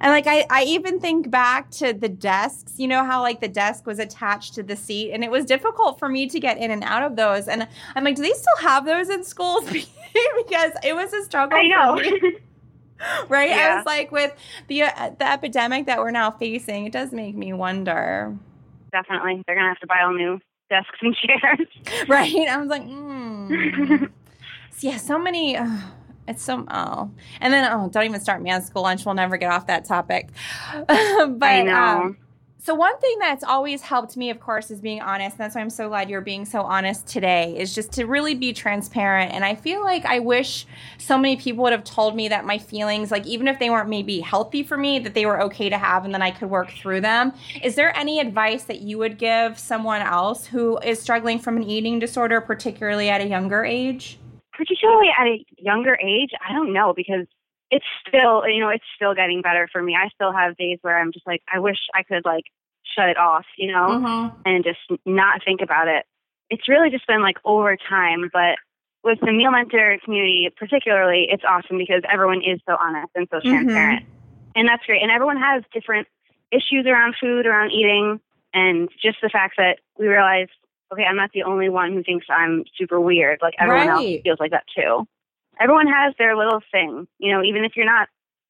And 0.00 0.12
like 0.12 0.28
I, 0.28 0.46
I 0.48 0.62
even 0.62 1.00
think 1.00 1.28
back 1.28 1.70
to 1.72 1.92
the 1.92 2.08
desks, 2.08 2.74
you 2.78 2.86
know 2.86 3.04
how 3.04 3.20
like 3.20 3.40
the 3.40 3.48
desk 3.48 3.84
was 3.84 3.98
attached 3.98 4.54
to 4.54 4.62
the 4.62 4.76
seat 4.76 5.12
and 5.12 5.24
it 5.24 5.30
was 5.30 5.44
difficult 5.44 5.98
for 5.98 6.08
me 6.08 6.28
to 6.28 6.38
get 6.38 6.56
in 6.58 6.70
and 6.70 6.84
out 6.84 7.02
of 7.02 7.16
those. 7.16 7.48
And 7.48 7.66
I'm 7.96 8.04
like, 8.04 8.14
do 8.14 8.22
they 8.22 8.32
still 8.32 8.56
have 8.60 8.86
those 8.86 9.08
in 9.08 9.24
schools? 9.24 9.64
because 10.36 10.72
it 10.84 10.94
was 10.94 11.12
a 11.12 11.24
struggle. 11.24 11.58
I 11.58 11.66
know. 11.66 12.00
right? 13.28 13.50
Yeah. 13.50 13.72
I 13.72 13.76
was 13.76 13.86
like, 13.86 14.12
with 14.12 14.34
the 14.68 14.82
uh, 14.82 15.10
the 15.18 15.30
epidemic 15.30 15.86
that 15.86 15.98
we're 15.98 16.10
now 16.10 16.30
facing, 16.30 16.86
it 16.86 16.92
does 16.92 17.12
make 17.12 17.34
me 17.34 17.52
wonder. 17.52 18.36
Definitely, 18.92 19.42
they're 19.46 19.56
gonna 19.56 19.68
have 19.68 19.80
to 19.80 19.86
buy 19.86 20.02
all 20.02 20.14
new 20.14 20.40
desks 20.70 20.98
and 21.00 21.16
chairs. 21.16 22.06
Right? 22.08 22.48
I 22.48 22.56
was 22.58 22.68
like, 22.68 22.82
mm. 22.82 24.10
yeah, 24.80 24.96
so 24.96 25.18
many. 25.18 25.56
Uh, 25.56 25.78
it's 26.26 26.42
so 26.42 26.64
oh, 26.70 27.10
and 27.40 27.52
then 27.52 27.70
oh, 27.72 27.88
don't 27.88 28.04
even 28.04 28.20
start 28.20 28.42
me 28.42 28.50
on 28.50 28.62
school 28.62 28.82
lunch. 28.82 29.06
We'll 29.06 29.14
never 29.14 29.36
get 29.36 29.50
off 29.50 29.66
that 29.68 29.84
topic. 29.84 30.28
but 30.86 30.90
I 31.42 31.62
know. 31.62 31.74
Um, 31.74 32.16
so 32.60 32.74
one 32.74 32.98
thing 32.98 33.18
that's 33.20 33.44
always 33.44 33.82
helped 33.82 34.16
me, 34.16 34.30
of 34.30 34.40
course, 34.40 34.70
is 34.70 34.80
being 34.80 35.00
honest. 35.00 35.36
And 35.36 35.44
that's 35.44 35.54
why 35.54 35.60
I'm 35.60 35.70
so 35.70 35.88
glad 35.88 36.10
you're 36.10 36.20
being 36.20 36.44
so 36.44 36.62
honest 36.62 37.06
today. 37.06 37.56
Is 37.56 37.74
just 37.74 37.92
to 37.92 38.04
really 38.04 38.34
be 38.34 38.52
transparent. 38.52 39.32
And 39.32 39.44
I 39.44 39.54
feel 39.54 39.82
like 39.82 40.04
I 40.04 40.18
wish 40.18 40.66
so 40.98 41.16
many 41.16 41.36
people 41.36 41.62
would 41.62 41.72
have 41.72 41.84
told 41.84 42.16
me 42.16 42.28
that 42.28 42.44
my 42.44 42.58
feelings, 42.58 43.12
like 43.12 43.26
even 43.26 43.46
if 43.46 43.60
they 43.60 43.70
weren't 43.70 43.88
maybe 43.88 44.20
healthy 44.20 44.64
for 44.64 44.76
me, 44.76 44.98
that 44.98 45.14
they 45.14 45.24
were 45.24 45.40
okay 45.42 45.68
to 45.68 45.78
have, 45.78 46.04
and 46.04 46.12
then 46.12 46.20
I 46.20 46.32
could 46.32 46.50
work 46.50 46.70
through 46.72 47.00
them. 47.00 47.32
Is 47.62 47.76
there 47.76 47.96
any 47.96 48.18
advice 48.18 48.64
that 48.64 48.80
you 48.80 48.98
would 48.98 49.18
give 49.18 49.56
someone 49.56 50.02
else 50.02 50.44
who 50.46 50.78
is 50.78 51.00
struggling 51.00 51.38
from 51.38 51.56
an 51.56 51.62
eating 51.62 52.00
disorder, 52.00 52.40
particularly 52.40 53.08
at 53.08 53.20
a 53.20 53.26
younger 53.26 53.64
age? 53.64 54.18
Particularly 54.52 55.08
at 55.16 55.26
a 55.28 55.44
younger 55.58 55.96
age, 56.02 56.30
I 56.46 56.52
don't 56.52 56.72
know 56.72 56.92
because 56.92 57.26
it's 57.70 57.84
still 58.06 58.46
you 58.48 58.60
know 58.60 58.68
it's 58.68 58.84
still 58.96 59.14
getting 59.14 59.42
better 59.42 59.68
for 59.70 59.82
me 59.82 59.94
i 59.94 60.08
still 60.08 60.32
have 60.32 60.56
days 60.56 60.78
where 60.82 60.98
i'm 60.98 61.12
just 61.12 61.26
like 61.26 61.42
i 61.52 61.58
wish 61.58 61.78
i 61.94 62.02
could 62.02 62.24
like 62.24 62.44
shut 62.82 63.08
it 63.08 63.18
off 63.18 63.44
you 63.56 63.70
know 63.70 63.88
mm-hmm. 63.88 64.40
and 64.46 64.64
just 64.64 64.78
not 65.04 65.40
think 65.44 65.60
about 65.60 65.88
it 65.88 66.04
it's 66.50 66.68
really 66.68 66.90
just 66.90 67.06
been 67.06 67.22
like 67.22 67.36
over 67.44 67.76
time 67.76 68.30
but 68.32 68.56
with 69.04 69.18
the 69.20 69.32
meal 69.32 69.50
mentor 69.50 69.98
community 70.04 70.48
particularly 70.56 71.26
it's 71.30 71.44
awesome 71.46 71.78
because 71.78 72.02
everyone 72.10 72.42
is 72.42 72.60
so 72.66 72.76
honest 72.80 73.10
and 73.14 73.28
so 73.30 73.38
mm-hmm. 73.38 73.50
transparent 73.50 74.02
mm-hmm. 74.02 74.50
and 74.56 74.68
that's 74.68 74.84
great 74.86 75.02
and 75.02 75.10
everyone 75.10 75.36
has 75.36 75.62
different 75.72 76.06
issues 76.50 76.86
around 76.86 77.14
food 77.20 77.46
around 77.46 77.70
eating 77.70 78.20
and 78.54 78.88
just 79.02 79.18
the 79.22 79.28
fact 79.28 79.54
that 79.58 79.78
we 79.98 80.08
realize 80.08 80.48
okay 80.90 81.04
i'm 81.04 81.16
not 81.16 81.30
the 81.32 81.42
only 81.42 81.68
one 81.68 81.92
who 81.92 82.02
thinks 82.02 82.26
i'm 82.30 82.64
super 82.78 82.98
weird 82.98 83.38
like 83.42 83.54
everyone 83.58 83.88
right. 83.88 84.14
else 84.14 84.22
feels 84.22 84.40
like 84.40 84.52
that 84.52 84.64
too 84.74 85.06
everyone 85.60 85.86
has 85.86 86.14
their 86.18 86.36
little 86.36 86.60
thing, 86.72 87.06
you 87.18 87.32
know, 87.32 87.42
even 87.42 87.64
if 87.64 87.72
you're 87.76 87.86
not 87.86 88.08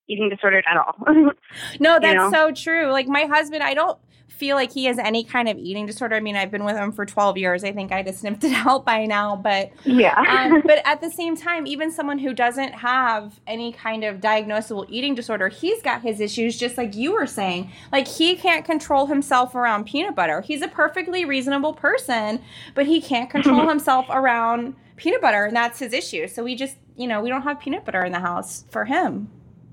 eating 0.08 0.28
disordered 0.28 0.64
at 0.69 0.76
all. 0.76 0.96
no, 1.81 1.99
that's 2.00 2.05
you 2.06 2.14
know? 2.14 2.31
so 2.31 2.52
true. 2.52 2.90
Like 2.90 3.06
my 3.06 3.25
husband, 3.25 3.62
I 3.62 3.75
don't 3.75 3.99
feel 4.28 4.56
like 4.56 4.72
he 4.72 4.84
has 4.84 4.99
any 4.99 5.25
kind 5.25 5.49
of 5.49 5.58
eating 5.58 5.84
disorder. 5.84 6.14
I 6.14 6.20
mean, 6.20 6.37
I've 6.37 6.50
been 6.50 6.64
with 6.64 6.76
him 6.76 6.93
for 6.93 7.05
12 7.05 7.37
years. 7.38 7.64
I 7.64 7.73
think 7.73 7.92
I 7.92 8.02
just 8.02 8.21
sniffed 8.21 8.44
it 8.44 8.52
out 8.66 8.85
by 8.85 9.04
now. 9.04 9.37
But 9.37 9.73
yeah. 9.85 10.14
um, 10.16 10.62
but 10.66 10.80
at 10.85 11.00
the 11.00 11.11
same 11.11 11.37
time, 11.37 11.66
even 11.66 11.90
someone 11.90 12.18
who 12.18 12.32
doesn't 12.32 12.73
have 12.73 13.40
any 13.47 13.73
kind 13.73 14.04
of 14.04 14.21
diagnosable 14.21 14.87
eating 14.88 15.14
disorder, 15.14 15.49
he's 15.49 15.82
got 15.82 16.02
his 16.02 16.21
issues, 16.21 16.56
just 16.56 16.78
like 16.78 16.94
you 16.94 17.12
were 17.12 17.26
saying. 17.26 17.71
Like 17.92 18.06
he 18.06 18.37
can't 18.37 18.64
control 18.64 19.06
himself 19.06 19.54
around 19.54 19.87
peanut 19.87 20.14
butter. 20.14 20.40
He's 20.40 20.62
a 20.62 20.68
perfectly 20.68 21.25
reasonable 21.25 21.75
person, 21.75 22.40
but 22.75 22.87
he 22.87 23.00
can't 23.00 23.28
control 23.28 23.68
himself 23.68 24.06
around 24.09 24.75
peanut 24.97 25.21
butter, 25.21 25.44
and 25.44 25.56
that's 25.56 25.78
his 25.78 25.92
issue. 25.92 26.26
So 26.26 26.42
we 26.42 26.54
just, 26.54 26.76
you 26.99 27.07
know, 27.07 27.23
we 27.23 27.31
don't 27.31 27.43
have 27.43 27.61
peanut 27.61 27.85
butter 27.85 28.05
in 28.05 28.12
the 28.12 28.21
house 28.21 28.64
for 28.71 28.85
him. 28.85 29.31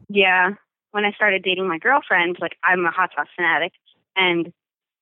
Yeah. 0.07 0.51
When 0.91 1.03
I 1.03 1.11
started 1.11 1.43
dating 1.43 1.67
my 1.67 1.79
girlfriend, 1.79 2.37
like 2.39 2.55
I'm 2.63 2.85
a 2.85 2.91
hot 2.91 3.09
sauce 3.15 3.27
fanatic, 3.35 3.73
and 4.15 4.53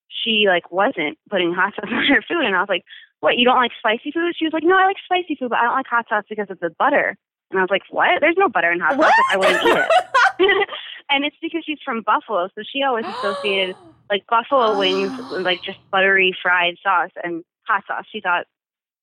she 0.08 0.46
like 0.48 0.72
wasn't 0.72 1.20
putting 1.30 1.54
hot 1.54 1.74
sauce 1.76 1.86
on 1.92 2.06
her 2.06 2.24
food, 2.28 2.46
and 2.46 2.56
I 2.56 2.60
was 2.62 2.70
like, 2.70 2.84
"What? 3.20 3.38
You 3.38 3.46
don't 3.46 3.58
like 3.58 3.72
spicy 3.78 4.12
food?" 4.12 4.34
She 4.36 4.46
was 4.46 4.54
like, 4.54 4.64
"No, 4.64 4.76
I 4.76 4.86
like 4.86 4.98
spicy 5.06 5.36
food, 5.36 5.50
but 5.50 5.60
I 5.60 5.64
don't 5.64 5.76
like 5.76 5.86
hot 5.86 6.06
sauce 6.10 6.24
because 6.28 6.50
of 6.50 6.60
the 6.60 6.72
butter." 6.80 7.16
And 7.52 7.60
I 7.60 7.62
was 7.62 7.70
like, 7.70 7.84
"What? 7.92 8.22
There's 8.22 8.38
no 8.40 8.50
butter 8.50 8.72
in 8.72 8.80
hot 8.80 8.94
sauce. 8.94 9.02
Like, 9.02 9.14
I 9.30 9.38
wouldn't 9.38 9.64
eat 9.64 9.78
it." 9.78 10.70
and 11.12 11.26
it's 11.26 11.36
because 11.42 11.64
she's 11.66 11.80
from 11.86 12.02
Buffalo, 12.02 12.48
so 12.56 12.64
she 12.64 12.82
always 12.82 13.06
associated 13.06 13.76
like 14.10 14.26
buffalo 14.28 14.78
wings 14.78 15.12
with 15.32 15.42
like 15.42 15.62
just 15.64 15.80
buttery 15.92 16.36
fried 16.42 16.76
sauce 16.82 17.12
and 17.24 17.44
hot 17.68 17.84
sauce. 17.88 18.06
She 18.12 18.22
thought 18.22 18.46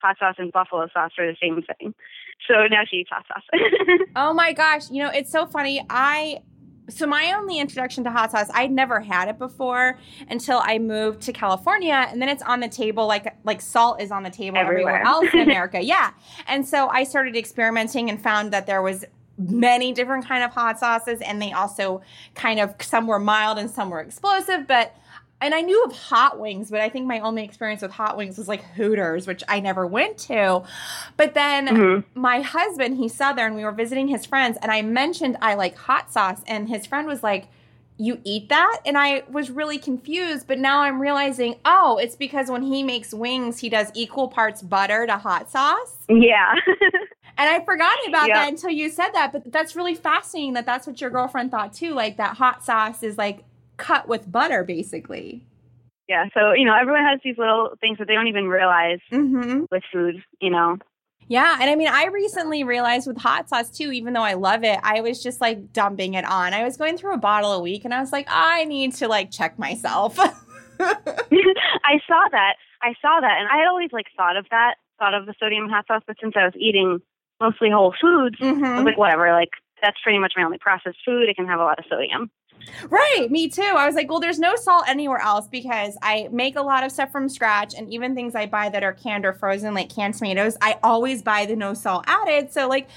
hot 0.00 0.16
sauce 0.18 0.36
and 0.38 0.52
buffalo 0.52 0.88
sauce 0.92 1.12
are 1.18 1.26
the 1.26 1.36
same 1.40 1.62
thing. 1.62 1.94
So 2.48 2.66
now 2.66 2.82
she 2.88 2.98
eats 2.98 3.10
hot 3.10 3.24
sauce. 3.28 3.60
oh 4.16 4.32
my 4.32 4.52
gosh. 4.52 4.90
You 4.90 5.02
know, 5.02 5.10
it's 5.10 5.30
so 5.30 5.46
funny. 5.46 5.84
I 5.88 6.42
so 6.90 7.06
my 7.06 7.32
only 7.34 7.58
introduction 7.58 8.04
to 8.04 8.10
hot 8.10 8.32
sauce, 8.32 8.50
I'd 8.52 8.70
never 8.70 9.00
had 9.00 9.28
it 9.28 9.38
before 9.38 9.98
until 10.28 10.60
I 10.62 10.78
moved 10.78 11.22
to 11.22 11.32
California, 11.32 12.06
and 12.08 12.20
then 12.20 12.28
it's 12.28 12.42
on 12.42 12.60
the 12.60 12.68
table 12.68 13.06
like 13.06 13.36
like 13.44 13.60
salt 13.60 14.00
is 14.00 14.10
on 14.10 14.22
the 14.22 14.30
table 14.30 14.58
everywhere, 14.58 15.00
everywhere 15.00 15.02
else 15.02 15.26
in 15.32 15.40
America. 15.40 15.80
yeah, 15.80 16.10
and 16.46 16.66
so 16.66 16.88
I 16.88 17.04
started 17.04 17.36
experimenting 17.36 18.10
and 18.10 18.20
found 18.20 18.52
that 18.52 18.66
there 18.66 18.82
was 18.82 19.04
many 19.38 19.92
different 19.92 20.26
kind 20.26 20.44
of 20.44 20.50
hot 20.50 20.78
sauces 20.78 21.20
and 21.22 21.40
they 21.40 21.52
also 21.52 22.02
kind 22.34 22.60
of 22.60 22.74
some 22.80 23.06
were 23.06 23.18
mild 23.18 23.58
and 23.58 23.70
some 23.70 23.88
were 23.90 24.00
explosive, 24.00 24.66
but 24.66 24.94
and 25.40 25.54
I 25.54 25.62
knew 25.62 25.82
of 25.84 25.92
hot 25.92 26.38
wings, 26.38 26.70
but 26.70 26.80
I 26.80 26.88
think 26.88 27.06
my 27.06 27.20
only 27.20 27.44
experience 27.44 27.82
with 27.82 27.92
hot 27.92 28.16
wings 28.16 28.36
was 28.36 28.48
like 28.48 28.62
Hooters, 28.62 29.26
which 29.26 29.42
I 29.48 29.60
never 29.60 29.86
went 29.86 30.18
to. 30.18 30.62
But 31.16 31.34
then 31.34 31.68
mm-hmm. 31.68 32.20
my 32.20 32.40
husband, 32.40 32.96
he's 32.98 33.14
Southern, 33.14 33.54
we 33.54 33.64
were 33.64 33.72
visiting 33.72 34.08
his 34.08 34.26
friends, 34.26 34.58
and 34.60 34.70
I 34.70 34.82
mentioned 34.82 35.38
I 35.40 35.54
like 35.54 35.76
hot 35.76 36.12
sauce, 36.12 36.42
and 36.46 36.68
his 36.68 36.86
friend 36.86 37.06
was 37.06 37.22
like, 37.22 37.48
you 38.00 38.18
eat 38.24 38.48
that? 38.48 38.80
And 38.86 38.96
I 38.96 39.24
was 39.30 39.50
really 39.50 39.76
confused, 39.76 40.46
but 40.46 40.58
now 40.58 40.80
I'm 40.80 41.00
realizing, 41.00 41.56
oh, 41.66 41.98
it's 41.98 42.16
because 42.16 42.50
when 42.50 42.62
he 42.62 42.82
makes 42.82 43.12
wings, 43.12 43.58
he 43.58 43.68
does 43.68 43.90
equal 43.94 44.28
parts 44.28 44.62
butter 44.62 45.06
to 45.06 45.18
hot 45.18 45.50
sauce. 45.50 45.98
Yeah. 46.08 46.54
and 47.36 47.50
I 47.50 47.62
forgot 47.62 47.94
about 48.08 48.28
yep. 48.28 48.36
that 48.36 48.48
until 48.48 48.70
you 48.70 48.88
said 48.88 49.10
that, 49.10 49.32
but 49.32 49.52
that's 49.52 49.76
really 49.76 49.94
fascinating 49.94 50.54
that 50.54 50.64
that's 50.64 50.86
what 50.86 50.98
your 51.02 51.10
girlfriend 51.10 51.50
thought 51.50 51.74
too, 51.74 51.92
like 51.92 52.16
that 52.16 52.38
hot 52.38 52.64
sauce 52.64 53.02
is 53.02 53.18
like 53.18 53.44
cut 53.80 54.08
with 54.08 54.30
butter 54.30 54.64
basically. 54.64 55.44
Yeah, 56.08 56.26
so 56.34 56.52
you 56.52 56.64
know, 56.64 56.74
everyone 56.74 57.04
has 57.04 57.20
these 57.22 57.38
little 57.38 57.70
things 57.80 57.98
that 57.98 58.08
they 58.08 58.14
don't 58.14 58.26
even 58.26 58.48
realize 58.48 58.98
mm-hmm. 59.12 59.64
with 59.70 59.82
food, 59.92 60.16
you 60.40 60.50
know. 60.50 60.78
Yeah, 61.28 61.58
and 61.60 61.70
I 61.70 61.76
mean, 61.76 61.86
I 61.86 62.06
recently 62.06 62.64
realized 62.64 63.06
with 63.06 63.16
hot 63.16 63.48
sauce 63.48 63.70
too, 63.70 63.92
even 63.92 64.14
though 64.14 64.22
I 64.22 64.34
love 64.34 64.64
it, 64.64 64.80
I 64.82 65.00
was 65.00 65.22
just 65.22 65.40
like 65.40 65.72
dumping 65.72 66.14
it 66.14 66.24
on. 66.24 66.52
I 66.52 66.64
was 66.64 66.76
going 66.76 66.96
through 66.96 67.14
a 67.14 67.18
bottle 67.18 67.52
a 67.52 67.60
week, 67.60 67.84
and 67.84 67.94
I 67.94 68.00
was 68.00 68.10
like, 68.10 68.26
I 68.28 68.64
need 68.64 68.94
to 68.94 69.06
like 69.06 69.30
check 69.30 69.56
myself. 69.56 70.18
I 70.80 72.00
saw 72.08 72.26
that. 72.32 72.54
I 72.82 72.94
saw 73.00 73.20
that, 73.20 73.36
and 73.38 73.48
I 73.48 73.58
had 73.58 73.68
always 73.68 73.90
like 73.92 74.06
thought 74.16 74.36
of 74.36 74.46
that, 74.50 74.74
thought 74.98 75.14
of 75.14 75.26
the 75.26 75.34
sodium 75.38 75.68
hot 75.68 75.86
sauce, 75.86 76.02
but 76.06 76.16
since 76.20 76.34
I 76.36 76.44
was 76.44 76.54
eating 76.58 77.00
mostly 77.40 77.70
whole 77.70 77.94
foods, 78.00 78.36
mm-hmm. 78.40 78.64
I 78.64 78.74
was 78.76 78.84
like, 78.84 78.98
whatever. 78.98 79.30
Like 79.32 79.50
that's 79.82 79.98
pretty 80.02 80.18
much 80.18 80.34
my 80.36 80.42
only 80.42 80.58
processed 80.58 80.98
food. 81.04 81.28
It 81.28 81.36
can 81.36 81.46
have 81.46 81.60
a 81.60 81.64
lot 81.64 81.78
of 81.78 81.84
sodium. 81.88 82.30
Right, 82.88 83.28
me 83.30 83.48
too. 83.48 83.62
I 83.62 83.86
was 83.86 83.94
like, 83.94 84.10
well, 84.10 84.20
there's 84.20 84.38
no 84.38 84.56
salt 84.56 84.84
anywhere 84.88 85.18
else 85.18 85.48
because 85.48 85.96
I 86.02 86.28
make 86.30 86.56
a 86.56 86.62
lot 86.62 86.84
of 86.84 86.92
stuff 86.92 87.10
from 87.12 87.28
scratch, 87.28 87.74
and 87.74 87.92
even 87.92 88.14
things 88.14 88.34
I 88.34 88.46
buy 88.46 88.68
that 88.68 88.82
are 88.82 88.92
canned 88.92 89.24
or 89.24 89.32
frozen, 89.32 89.74
like 89.74 89.88
canned 89.88 90.14
tomatoes, 90.14 90.56
I 90.60 90.78
always 90.82 91.22
buy 91.22 91.46
the 91.46 91.56
no 91.56 91.74
salt 91.74 92.04
added. 92.06 92.52
So, 92.52 92.68
like, 92.68 92.88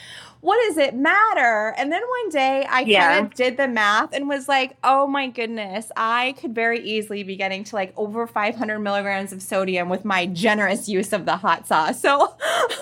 what 0.41 0.59
does 0.67 0.77
it 0.77 0.93
matter? 0.93 1.73
And 1.77 1.89
then 1.89 2.01
one 2.01 2.29
day 2.29 2.65
I 2.69 2.81
yeah. 2.81 3.13
kind 3.13 3.25
of 3.25 3.33
did 3.33 3.55
the 3.55 3.67
math 3.67 4.13
and 4.13 4.27
was 4.27 4.49
like, 4.49 4.75
oh 4.83 5.07
my 5.07 5.29
goodness, 5.29 5.89
I 5.95 6.33
could 6.33 6.53
very 6.53 6.81
easily 6.81 7.23
be 7.23 7.37
getting 7.37 7.63
to 7.65 7.75
like 7.75 7.93
over 7.95 8.27
500 8.27 8.79
milligrams 8.79 9.31
of 9.31 9.41
sodium 9.41 9.87
with 9.87 10.03
my 10.03 10.25
generous 10.25 10.89
use 10.89 11.13
of 11.13 11.25
the 11.25 11.37
hot 11.37 11.65
sauce. 11.65 12.01
So, 12.01 12.35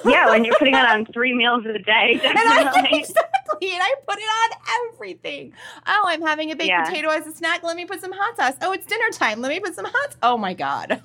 yeah, 0.06 0.32
when 0.32 0.44
you're 0.44 0.58
putting 0.58 0.74
it 0.74 0.86
on 0.86 1.06
three 1.06 1.34
meals 1.36 1.64
a 1.66 1.78
day, 1.78 2.20
definitely. 2.22 3.06
And 3.54 3.62
I, 3.62 3.68
exactly. 3.68 3.74
And 3.74 3.84
I 3.84 3.94
put 4.08 4.20
it 4.20 4.24
on 4.24 4.94
everything. 4.94 5.54
Oh, 5.88 6.04
I'm 6.06 6.22
having 6.22 6.52
a 6.52 6.56
baked 6.56 6.70
yeah. 6.70 6.84
potato 6.86 7.10
as 7.10 7.28
a 7.28 7.32
snack. 7.32 7.64
Let 7.64 7.76
me 7.76 7.86
put 7.86 8.02
some 8.02 8.12
hot 8.12 8.38
sauce. 8.38 8.56
Oh, 8.62 8.72
it's 8.72 8.86
dinner 8.86 9.10
time. 9.12 9.42
Let 9.42 9.50
me 9.50 9.60
put 9.60 9.76
some 9.76 9.86
hot. 9.86 10.12
Sauce. 10.12 10.18
Oh 10.24 10.38
my 10.38 10.54
God. 10.54 11.02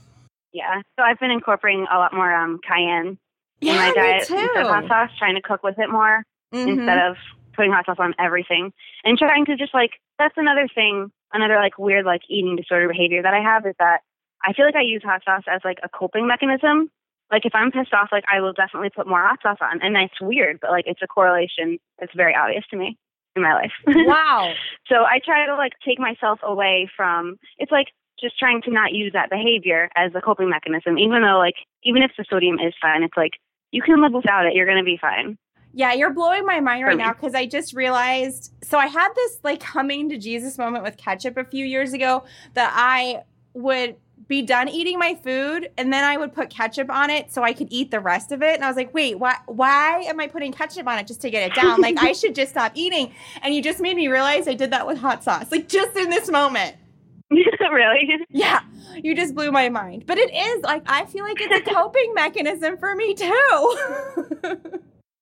Yeah. 0.53 0.81
So 0.99 1.05
I've 1.05 1.19
been 1.19 1.31
incorporating 1.31 1.87
a 1.93 1.99
lot 1.99 2.15
more 2.15 2.35
um, 2.35 2.61
cayenne 2.67 3.19
yeah, 3.61 3.73
in 3.73 3.79
my 3.79 3.93
diet 3.93 4.21
instead 4.21 4.57
of 4.57 4.67
hot 4.67 4.89
sauce, 4.89 5.11
trying 5.19 5.35
to 5.35 5.43
cook 5.43 5.63
with 5.63 5.79
it 5.79 5.91
more 5.91 6.25
mm-hmm. 6.53 6.69
instead 6.69 6.99
of 6.99 7.17
putting 7.55 7.73
hot 7.73 7.87
sauce 7.87 7.97
on 7.99 8.15
everything 8.19 8.73
and 9.05 9.19
trying 9.19 9.47
to 9.47 9.57
just 9.57 9.75
like 9.75 9.93
that's 10.19 10.35
another 10.37 10.69
thing 10.75 11.11
another 11.33 11.57
like 11.57 11.79
weird 11.79 12.05
like 12.05 12.21
eating 12.29 12.55
disorder 12.55 12.87
behavior 12.87 13.23
that 13.23 13.35
i 13.35 13.41
have 13.41 13.67
is 13.67 13.75
that 13.79 14.01
i 14.45 14.53
feel 14.53 14.67
like 14.67 14.77
i 14.77 14.83
use 14.83 15.03
hot 15.03 15.23
sauce 15.25 15.45
as 15.49 15.63
like 15.65 15.79
a 15.83 15.89
coping 15.89 16.27
mechanism 16.27 16.91
like 17.31 17.45
if 17.45 17.55
i'm 17.55 17.71
pissed 17.71 17.93
off 17.93 18.09
like 18.13 18.25
i 18.33 18.41
will 18.41 18.53
definitely 18.53 18.91
put 18.91 19.07
more 19.07 19.23
hot 19.23 19.39
sauce 19.43 19.59
on 19.61 19.81
and 19.83 19.95
that's 19.95 20.21
weird 20.21 20.59
but 20.61 20.71
like 20.71 20.85
it's 20.87 21.03
a 21.03 21.07
correlation. 21.07 21.79
That's 21.99 22.13
very 22.15 22.35
obvious 22.35 22.65
to 22.71 22.77
me 22.77 22.99
in 23.35 23.43
my 23.43 23.55
life. 23.55 23.73
Wow. 23.87 24.53
So 24.89 25.05
i 25.05 25.19
try 25.25 25.47
to 25.47 25.55
like 25.57 25.73
take 25.85 25.99
myself 25.99 26.41
away 26.43 26.89
from 26.97 27.37
it's 27.59 27.73
like 27.73 27.89
just 28.21 28.39
trying 28.39 28.63
to 28.63 28.71
not 28.71 28.93
use 28.93 29.13
that 29.13 29.31
behavior 29.31 29.91
as 29.95 30.13
a 30.15 30.21
coping 30.21 30.49
mechanism 30.49 30.99
even 30.99 31.23
though 31.23 31.39
like 31.39 31.57
even 31.83 32.03
if 32.03 32.13
the 32.17 32.25
sodium 32.31 32.57
is 32.59 32.75
fine 32.81 33.03
it's 33.03 33.17
like 33.17 33.33
you 33.73 33.83
can 33.83 34.01
live 34.01 34.13
without 34.13 34.47
it 34.47 34.55
you're 34.55 34.67
going 34.67 34.79
to 34.79 34.85
be 34.85 34.99
fine. 35.01 35.37
Yeah, 35.77 35.93
you're 35.93 36.15
blowing 36.15 36.47
my 36.47 36.61
mind 36.61 36.87
right 36.87 36.97
now 36.97 37.13
because 37.13 37.35
I 37.35 37.45
just 37.45 37.75
realized. 37.75 38.51
So 38.65 38.79
I 38.79 38.87
had 38.87 39.11
this 39.15 39.41
like 39.45 39.61
coming 39.61 40.09
to 40.09 40.17
Jesus 40.17 40.57
moment 40.57 40.83
with 40.85 40.97
ketchup 40.97 41.37
a 41.37 41.45
few 41.45 41.67
years 41.67 41.93
ago 41.93 42.25
that 42.55 42.73
I 42.75 43.25
would 43.53 43.97
be 44.29 44.43
done 44.43 44.69
eating 44.69 44.99
my 44.99 45.15
food 45.15 45.71
and 45.79 45.93
then 45.93 46.05
I 46.05 46.17
would 46.17 46.33
put 46.33 46.51
ketchup 46.51 46.91
on 46.91 47.11
it 47.11 47.33
so 47.33 47.43
I 47.43 47.53
could 47.53 47.69
eat 47.71 47.91
the 47.91 48.01
rest 48.01 48.33
of 48.33 48.43
it. 48.43 48.55
And 48.57 48.65
I 48.65 48.69
was 48.69 48.77
like, 48.77 48.93
wait, 48.93 49.19
why 49.19 49.37
why 49.47 50.01
am 50.07 50.19
I 50.21 50.27
putting 50.27 50.53
ketchup 50.53 50.87
on 50.87 50.99
it 50.99 51.07
just 51.07 51.21
to 51.23 51.31
get 51.31 51.51
it 51.51 51.55
down? 51.55 51.81
like 51.81 51.97
I 51.99 52.13
should 52.21 52.35
just 52.35 52.51
stop 52.51 52.73
eating. 52.75 53.13
And 53.43 53.55
you 53.55 53.63
just 53.63 53.81
made 53.81 53.97
me 53.97 54.09
realize 54.09 54.49
I 54.49 54.55
did 54.55 54.71
that 54.73 54.87
with 54.87 54.99
hot 54.99 55.23
sauce. 55.23 55.51
Like 55.53 55.69
just 55.69 55.97
in 55.97 56.11
this 56.11 56.31
moment. 56.31 56.77
really? 57.31 58.09
Yeah. 58.31 58.61
You 59.03 59.15
just 59.15 59.35
blew 59.35 59.51
my 59.53 59.69
mind. 59.69 60.05
But 60.07 60.19
it 60.19 60.35
is 60.35 60.63
like 60.63 60.83
I 60.87 61.07
feel 61.07 61.25
like 61.25 61.41
it's 61.41 61.69
a 61.69 61.75
coping 61.75 62.15
mechanism 62.15 62.77
for 62.79 62.95
me 62.95 63.15
too. 63.15 63.69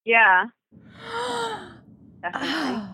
Yeah. 0.04 0.46
Definitely. 2.23 2.88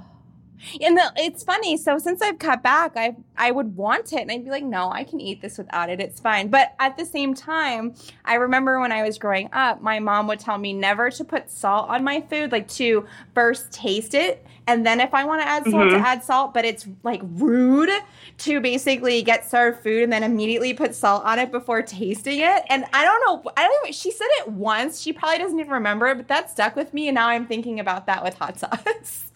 And 0.80 0.96
the, 0.96 1.12
it's 1.16 1.42
funny. 1.42 1.76
So 1.76 1.98
since 1.98 2.20
I've 2.22 2.38
cut 2.38 2.62
back, 2.62 2.92
I 2.96 3.16
I 3.36 3.50
would 3.50 3.76
want 3.76 4.12
it, 4.12 4.20
and 4.20 4.30
I'd 4.30 4.44
be 4.44 4.50
like, 4.50 4.64
no, 4.64 4.90
I 4.90 5.04
can 5.04 5.20
eat 5.20 5.40
this 5.40 5.58
without 5.58 5.88
it. 5.88 6.00
It's 6.00 6.20
fine. 6.20 6.48
But 6.48 6.74
at 6.78 6.96
the 6.96 7.04
same 7.04 7.34
time, 7.34 7.94
I 8.24 8.34
remember 8.34 8.80
when 8.80 8.92
I 8.92 9.02
was 9.02 9.18
growing 9.18 9.48
up, 9.52 9.80
my 9.80 9.98
mom 9.98 10.26
would 10.28 10.40
tell 10.40 10.58
me 10.58 10.72
never 10.72 11.10
to 11.10 11.24
put 11.24 11.50
salt 11.50 11.88
on 11.88 12.04
my 12.04 12.20
food, 12.20 12.52
like 12.52 12.68
to 12.68 13.06
first 13.34 13.72
taste 13.72 14.14
it, 14.14 14.46
and 14.66 14.86
then 14.86 15.00
if 15.00 15.14
I 15.14 15.24
want 15.24 15.42
to 15.42 15.48
add 15.48 15.64
salt, 15.64 15.74
mm-hmm. 15.74 16.02
to 16.02 16.08
add 16.08 16.22
salt. 16.22 16.54
But 16.54 16.64
it's 16.64 16.86
like 17.02 17.20
rude 17.24 17.90
to 18.38 18.60
basically 18.60 19.22
get 19.22 19.48
served 19.48 19.82
food 19.82 20.02
and 20.04 20.12
then 20.12 20.22
immediately 20.22 20.74
put 20.74 20.94
salt 20.94 21.24
on 21.24 21.38
it 21.38 21.50
before 21.50 21.82
tasting 21.82 22.40
it. 22.40 22.64
And 22.68 22.84
I 22.92 23.04
don't 23.04 23.20
know. 23.26 23.50
I 23.56 23.62
don't. 23.62 23.86
Know, 23.86 23.92
she 23.92 24.10
said 24.10 24.28
it 24.40 24.48
once. 24.48 25.00
She 25.00 25.12
probably 25.12 25.38
doesn't 25.38 25.58
even 25.58 25.72
remember 25.72 26.06
it, 26.08 26.16
but 26.16 26.28
that 26.28 26.50
stuck 26.50 26.76
with 26.76 26.92
me, 26.92 27.08
and 27.08 27.14
now 27.14 27.28
I'm 27.28 27.46
thinking 27.46 27.80
about 27.80 28.06
that 28.06 28.22
with 28.22 28.34
hot 28.34 28.58
sauce. 28.60 29.29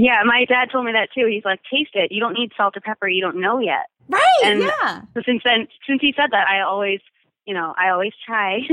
Yeah, 0.00 0.22
my 0.24 0.44
dad 0.44 0.68
told 0.70 0.86
me 0.86 0.92
that 0.92 1.08
too. 1.12 1.26
He's 1.28 1.44
like, 1.44 1.58
taste 1.68 1.90
it. 1.94 2.12
You 2.12 2.20
don't 2.20 2.34
need 2.34 2.52
salt 2.56 2.76
or 2.76 2.80
pepper. 2.80 3.08
You 3.08 3.20
don't 3.20 3.40
know 3.40 3.58
yet. 3.58 3.86
Right. 4.08 4.22
And 4.44 4.60
yeah. 4.60 5.02
So 5.12 5.22
since 5.26 5.42
then, 5.44 5.66
since 5.88 6.00
he 6.00 6.14
said 6.16 6.30
that, 6.30 6.46
I 6.46 6.60
always, 6.60 7.00
you 7.46 7.54
know, 7.54 7.74
I 7.76 7.90
always 7.90 8.12
try. 8.24 8.60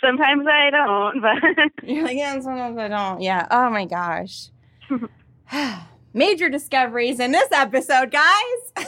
sometimes 0.00 0.46
I 0.46 0.70
don't, 0.70 1.20
but 1.20 1.88
you're 1.88 2.04
like, 2.08 2.16
yeah, 2.16 2.38
sometimes 2.38 2.78
I 2.78 2.86
don't. 2.86 3.20
Yeah. 3.20 3.48
Oh 3.50 3.68
my 3.68 3.84
gosh. 3.84 4.50
Major 6.14 6.48
discoveries 6.48 7.18
in 7.18 7.32
this 7.32 7.50
episode, 7.50 8.12
guys. 8.12 8.86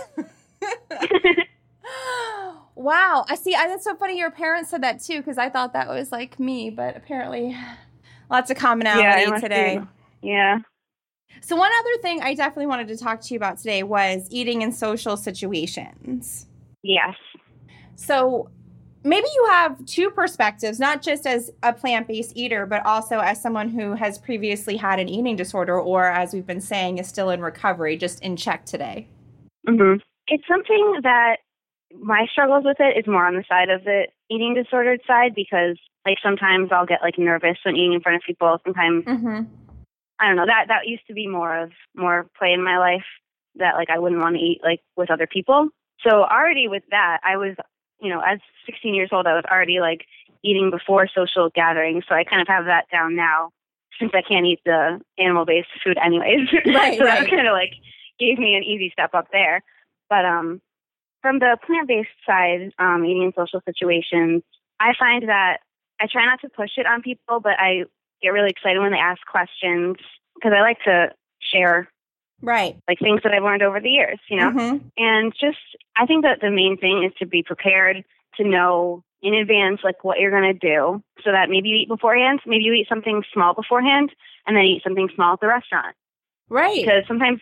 wow. 2.76 3.24
I 3.28 3.34
see. 3.34 3.56
I, 3.56 3.66
that's 3.66 3.82
so 3.82 3.96
funny. 3.96 4.18
Your 4.18 4.30
parents 4.30 4.70
said 4.70 4.84
that 4.84 5.02
too, 5.02 5.18
because 5.18 5.36
I 5.36 5.48
thought 5.48 5.72
that 5.72 5.88
was 5.88 6.12
like 6.12 6.38
me, 6.38 6.70
but 6.70 6.96
apparently 6.96 7.56
Lots 8.30 8.50
of 8.50 8.56
commonality 8.56 9.30
yeah, 9.30 9.38
today. 9.38 9.80
Be. 10.22 10.28
Yeah. 10.28 10.58
So, 11.40 11.56
one 11.56 11.70
other 11.80 12.02
thing 12.02 12.22
I 12.22 12.34
definitely 12.34 12.66
wanted 12.66 12.88
to 12.88 12.96
talk 12.96 13.20
to 13.22 13.34
you 13.34 13.38
about 13.38 13.58
today 13.58 13.82
was 13.82 14.26
eating 14.30 14.62
in 14.62 14.72
social 14.72 15.16
situations. 15.16 16.46
Yes. 16.82 17.14
So, 17.96 18.50
maybe 19.04 19.26
you 19.34 19.46
have 19.50 19.84
two 19.86 20.10
perspectives, 20.10 20.78
not 20.78 21.02
just 21.02 21.26
as 21.26 21.50
a 21.62 21.72
plant 21.72 22.08
based 22.08 22.36
eater, 22.36 22.66
but 22.66 22.84
also 22.84 23.18
as 23.18 23.40
someone 23.40 23.68
who 23.68 23.94
has 23.94 24.18
previously 24.18 24.76
had 24.76 24.98
an 24.98 25.08
eating 25.08 25.36
disorder 25.36 25.78
or, 25.78 26.06
as 26.06 26.32
we've 26.32 26.46
been 26.46 26.60
saying, 26.60 26.98
is 26.98 27.06
still 27.06 27.30
in 27.30 27.40
recovery, 27.40 27.96
just 27.96 28.20
in 28.22 28.36
check 28.36 28.64
today. 28.64 29.06
Mm-hmm. 29.66 30.00
It's 30.28 30.44
something 30.48 31.00
that 31.02 31.38
my 32.00 32.26
struggles 32.30 32.64
with 32.64 32.78
it 32.80 32.98
is 32.98 33.06
more 33.06 33.26
on 33.26 33.34
the 33.34 33.44
side 33.48 33.70
of 33.70 33.84
the 33.84 34.08
eating 34.30 34.54
disordered 34.54 35.00
side 35.06 35.34
because 35.34 35.78
like 36.08 36.18
sometimes 36.22 36.70
I'll 36.72 36.86
get 36.86 37.02
like 37.02 37.18
nervous 37.18 37.58
when 37.64 37.76
eating 37.76 37.92
in 37.92 38.00
front 38.00 38.16
of 38.16 38.22
people. 38.26 38.58
Sometimes 38.64 39.04
mm-hmm. 39.04 39.42
I 40.18 40.26
don't 40.26 40.36
know 40.36 40.46
that 40.46 40.66
that 40.68 40.86
used 40.86 41.06
to 41.08 41.14
be 41.14 41.28
more 41.28 41.54
of 41.54 41.70
more 41.94 42.26
play 42.38 42.52
in 42.52 42.64
my 42.64 42.78
life 42.78 43.04
that 43.56 43.74
like 43.74 43.90
I 43.90 43.98
wouldn't 43.98 44.20
want 44.20 44.36
to 44.36 44.42
eat 44.42 44.60
like 44.64 44.80
with 44.96 45.10
other 45.10 45.26
people. 45.26 45.68
So 46.00 46.22
already 46.24 46.66
with 46.66 46.84
that, 46.90 47.18
I 47.22 47.36
was 47.36 47.56
you 48.00 48.08
know 48.08 48.20
as 48.20 48.38
16 48.66 48.94
years 48.94 49.10
old, 49.12 49.26
I 49.26 49.34
was 49.34 49.44
already 49.50 49.80
like 49.80 50.06
eating 50.42 50.70
before 50.70 51.08
social 51.14 51.50
gatherings. 51.54 52.04
So 52.08 52.14
I 52.14 52.24
kind 52.24 52.40
of 52.40 52.48
have 52.48 52.64
that 52.64 52.86
down 52.90 53.14
now 53.14 53.50
since 53.98 54.12
I 54.14 54.22
can't 54.22 54.46
eat 54.46 54.60
the 54.64 55.00
animal 55.18 55.44
based 55.44 55.68
food 55.84 55.98
anyways. 56.02 56.48
Right, 56.66 56.98
so 56.98 57.04
right. 57.04 57.20
that 57.20 57.28
kind 57.28 57.46
of 57.46 57.52
like 57.52 57.74
gave 58.18 58.38
me 58.38 58.54
an 58.54 58.62
easy 58.62 58.90
step 58.92 59.10
up 59.12 59.26
there. 59.30 59.62
But 60.08 60.24
um 60.24 60.62
from 61.20 61.40
the 61.40 61.58
plant 61.66 61.88
based 61.88 62.08
side, 62.24 62.72
um, 62.78 63.04
eating 63.04 63.24
in 63.24 63.32
social 63.36 63.60
situations, 63.66 64.42
I 64.80 64.94
find 64.98 65.28
that 65.28 65.58
I 66.00 66.06
try 66.06 66.24
not 66.24 66.40
to 66.42 66.48
push 66.48 66.70
it 66.76 66.86
on 66.86 67.02
people, 67.02 67.40
but 67.40 67.54
I 67.58 67.84
get 68.22 68.30
really 68.30 68.50
excited 68.50 68.80
when 68.80 68.92
they 68.92 68.98
ask 68.98 69.20
questions 69.26 69.96
because 70.34 70.52
I 70.56 70.60
like 70.60 70.78
to 70.84 71.10
share 71.40 71.88
right 72.40 72.76
like 72.86 72.98
things 72.98 73.20
that 73.24 73.32
I've 73.32 73.42
learned 73.42 73.62
over 73.62 73.80
the 73.80 73.90
years, 73.90 74.18
you 74.28 74.36
know. 74.36 74.50
Mm-hmm. 74.50 74.88
And 74.96 75.32
just 75.32 75.58
I 75.96 76.06
think 76.06 76.24
that 76.24 76.40
the 76.40 76.50
main 76.50 76.76
thing 76.76 77.04
is 77.04 77.12
to 77.18 77.26
be 77.26 77.42
prepared 77.42 78.04
to 78.36 78.44
know 78.44 79.02
in 79.22 79.34
advance 79.34 79.80
like 79.82 80.04
what 80.04 80.18
you're 80.18 80.30
going 80.30 80.52
to 80.52 80.58
do 80.58 81.02
so 81.24 81.32
that 81.32 81.50
maybe 81.50 81.68
you 81.68 81.76
eat 81.76 81.88
beforehand, 81.88 82.40
maybe 82.46 82.64
you 82.64 82.72
eat 82.72 82.88
something 82.88 83.24
small 83.32 83.54
beforehand 83.54 84.14
and 84.46 84.56
then 84.56 84.64
eat 84.64 84.82
something 84.84 85.08
small 85.14 85.34
at 85.34 85.40
the 85.40 85.48
restaurant. 85.48 85.96
Right. 86.48 86.84
Because 86.84 87.02
sometimes 87.08 87.40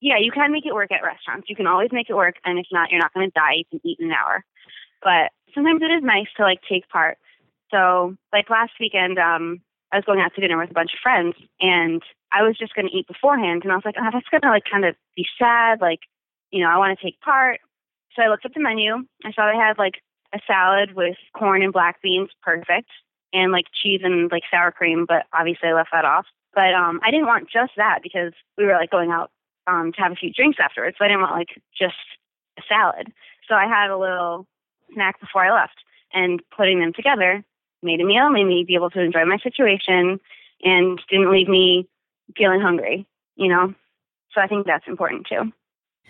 yeah, 0.00 0.16
you 0.18 0.30
can 0.30 0.52
make 0.52 0.64
it 0.64 0.74
work 0.74 0.92
at 0.92 1.02
restaurants. 1.02 1.50
You 1.50 1.56
can 1.56 1.66
always 1.66 1.90
make 1.92 2.08
it 2.08 2.14
work 2.14 2.36
and 2.44 2.58
if 2.58 2.66
not, 2.72 2.90
you're 2.90 3.00
not 3.00 3.12
going 3.12 3.28
to 3.28 3.34
die. 3.34 3.54
You 3.56 3.64
can 3.70 3.80
eat 3.84 3.98
in 4.00 4.06
an 4.06 4.12
hour. 4.12 4.44
But 5.02 5.32
sometimes 5.54 5.82
it 5.82 5.92
is 5.92 6.02
nice 6.02 6.28
to 6.36 6.42
like 6.42 6.60
take 6.68 6.88
part. 6.88 7.18
So, 7.70 8.16
like 8.32 8.50
last 8.50 8.72
weekend 8.80 9.18
um 9.18 9.60
I 9.92 9.96
was 9.96 10.04
going 10.04 10.20
out 10.20 10.34
to 10.34 10.40
dinner 10.40 10.58
with 10.58 10.70
a 10.70 10.74
bunch 10.74 10.92
of 10.92 11.00
friends 11.02 11.34
and 11.60 12.02
I 12.30 12.42
was 12.42 12.58
just 12.58 12.74
going 12.74 12.86
to 12.86 12.94
eat 12.94 13.06
beforehand 13.06 13.62
and 13.62 13.72
I 13.72 13.76
was 13.76 13.84
like, 13.84 13.94
"Oh, 13.98 14.08
that's 14.12 14.28
going 14.28 14.42
to 14.42 14.50
like 14.50 14.64
kind 14.70 14.84
of 14.84 14.94
be 15.16 15.26
sad 15.38 15.80
like, 15.80 16.00
you 16.50 16.62
know, 16.62 16.70
I 16.70 16.76
want 16.76 16.98
to 16.98 17.04
take 17.04 17.20
part." 17.20 17.60
So 18.14 18.22
I 18.22 18.28
looked 18.28 18.44
at 18.44 18.54
the 18.54 18.60
menu. 18.60 19.04
I 19.24 19.32
saw 19.32 19.50
they 19.50 19.56
had 19.56 19.78
like 19.78 20.02
a 20.34 20.40
salad 20.46 20.94
with 20.94 21.16
corn 21.34 21.62
and 21.62 21.72
black 21.72 22.02
beans, 22.02 22.28
perfect, 22.42 22.90
and 23.32 23.52
like 23.52 23.66
cheese 23.82 24.00
and 24.04 24.30
like 24.30 24.42
sour 24.50 24.72
cream, 24.72 25.06
but 25.08 25.24
obviously 25.32 25.68
I 25.68 25.74
left 25.74 25.90
that 25.92 26.04
off. 26.04 26.26
But 26.54 26.74
um 26.74 27.00
I 27.02 27.10
didn't 27.10 27.26
want 27.26 27.50
just 27.50 27.72
that 27.76 28.00
because 28.02 28.32
we 28.56 28.64
were 28.66 28.74
like 28.74 28.90
going 28.90 29.10
out 29.10 29.30
um 29.66 29.92
to 29.92 30.00
have 30.02 30.12
a 30.12 30.16
few 30.16 30.32
drinks 30.32 30.58
afterwards. 30.60 30.96
So 30.98 31.04
I 31.04 31.08
didn't 31.08 31.22
want 31.22 31.34
like 31.34 31.62
just 31.78 31.96
a 32.58 32.62
salad. 32.68 33.12
So 33.48 33.54
I 33.54 33.66
had 33.66 33.90
a 33.90 33.96
little 33.96 34.46
snack 34.92 35.20
before 35.20 35.44
I 35.44 35.52
left 35.52 35.76
and 36.12 36.42
putting 36.56 36.80
them 36.80 36.92
together 36.92 37.44
made 37.82 38.00
a 38.00 38.04
meal, 38.04 38.30
made 38.30 38.44
me 38.44 38.64
be 38.66 38.74
able 38.74 38.90
to 38.90 39.00
enjoy 39.00 39.24
my 39.24 39.38
situation 39.38 40.20
and 40.62 41.00
didn't 41.08 41.32
leave 41.32 41.48
me 41.48 41.88
feeling 42.36 42.60
hungry, 42.60 43.06
you 43.36 43.48
know? 43.48 43.74
So 44.34 44.40
I 44.40 44.46
think 44.46 44.66
that's 44.66 44.86
important 44.86 45.26
too. 45.28 45.52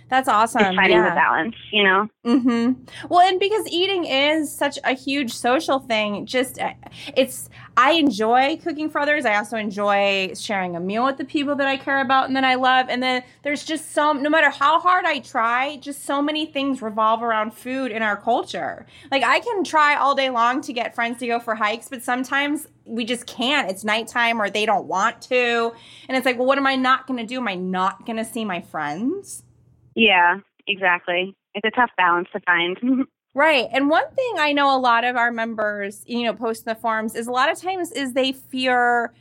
That's 0.09 0.29
awesome. 0.29 0.63
It's 0.63 0.77
finding 0.77 0.99
yeah. 0.99 1.11
the 1.11 1.15
balance, 1.15 1.55
you 1.71 1.85
know? 1.85 2.09
Mm-hmm. 2.25 2.85
Well, 3.09 3.21
and 3.21 3.39
because 3.39 3.67
eating 3.69 4.05
is 4.05 4.55
such 4.55 4.79
a 4.85 4.95
huge 4.95 5.33
social 5.33 5.81
thing, 5.81 6.25
just 6.25 6.59
uh, 6.59 6.73
it's 7.15 7.51
I 7.77 7.93
enjoy 7.93 8.57
cooking 8.57 8.89
for 8.89 9.01
others. 9.01 9.27
I 9.27 9.37
also 9.37 9.57
enjoy 9.57 10.33
sharing 10.35 10.77
a 10.77 10.81
meal 10.81 11.05
with 11.05 11.19
the 11.19 11.25
people 11.25 11.55
that 11.57 11.69
I 11.69 11.77
care 11.77 12.01
about 12.01 12.27
and 12.27 12.37
that 12.37 12.45
I 12.45 12.55
love. 12.55 12.87
And 12.89 13.03
then 13.03 13.23
there's 13.43 13.65
just 13.65 13.93
some 13.93 14.23
no 14.23 14.31
matter 14.31 14.51
how 14.51 14.81
hard 14.81 15.05
I 15.05 15.21
try, 15.21 15.77
just 15.77 16.05
so 16.05 16.23
many 16.23 16.47
things 16.47 16.81
revolve 16.81 17.23
around 17.23 17.53
food 17.53 17.93
in 17.93 18.03
our 18.03 18.17
culture. 18.17 18.87
Like 19.11 19.23
I 19.23 19.41
can 19.41 19.63
try 19.63 19.95
all 19.95 20.15
day 20.15 20.31
long 20.31 20.63
to 20.63 20.73
get 20.73 20.95
friends 20.95 21.19
to 21.19 21.27
go 21.27 21.39
for 21.39 21.55
hikes, 21.55 21.89
but 21.89 22.03
sometimes 22.03 22.67
we 22.87 23.05
just 23.05 23.27
can't. 23.27 23.71
It's 23.71 23.85
nighttime 23.85 24.41
or 24.41 24.49
they 24.49 24.65
don't 24.65 24.87
want 24.87 25.21
to. 25.23 25.73
And 26.09 26.17
it's 26.17 26.25
like, 26.25 26.39
well, 26.39 26.47
what 26.47 26.59
am 26.59 26.67
I 26.67 26.77
not 26.77 27.07
going 27.07 27.19
to 27.19 27.27
do? 27.27 27.37
Am 27.37 27.47
I 27.49 27.55
not 27.55 28.07
going 28.07 28.17
to 28.17 28.25
see 28.25 28.45
my 28.45 28.63
friends? 28.63 29.45
Yeah, 29.99 30.39
exactly. 30.69 31.35
It's 31.55 31.67
a 31.67 31.71
tough 31.73 31.91
balance 31.97 32.29
to 32.33 32.41
find. 32.41 32.79
Right. 33.35 33.69
And 33.71 33.89
one 33.89 34.11
thing 34.17 34.35
I 34.39 34.53
know 34.53 34.75
a 34.77 34.81
lot 34.81 35.05
of 35.05 35.15
our 35.15 35.31
members, 35.31 36.03
you 36.07 36.25
know, 36.25 36.33
post 36.35 36.67
in 36.67 36.75
the 36.75 36.81
forums 36.81 37.15
is 37.15 37.29
a 37.29 37.31
lot 37.31 37.53
of 37.53 37.61
times 37.61 37.93
is 37.93 38.15
they 38.15 38.33
fear 38.33 39.13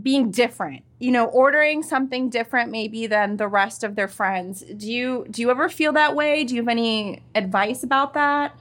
being 0.00 0.30
different. 0.30 0.84
You 1.00 1.10
know, 1.10 1.24
ordering 1.24 1.82
something 1.82 2.28
different 2.28 2.70
maybe 2.70 3.08
than 3.08 3.36
the 3.36 3.48
rest 3.48 3.82
of 3.82 3.96
their 3.96 4.06
friends. 4.06 4.60
Do 4.76 4.92
you 4.92 5.26
do 5.30 5.42
you 5.42 5.50
ever 5.50 5.68
feel 5.68 5.92
that 5.94 6.14
way? 6.14 6.44
Do 6.44 6.54
you 6.54 6.60
have 6.60 6.68
any 6.68 7.22
advice 7.34 7.82
about 7.82 8.14
that? 8.14 8.54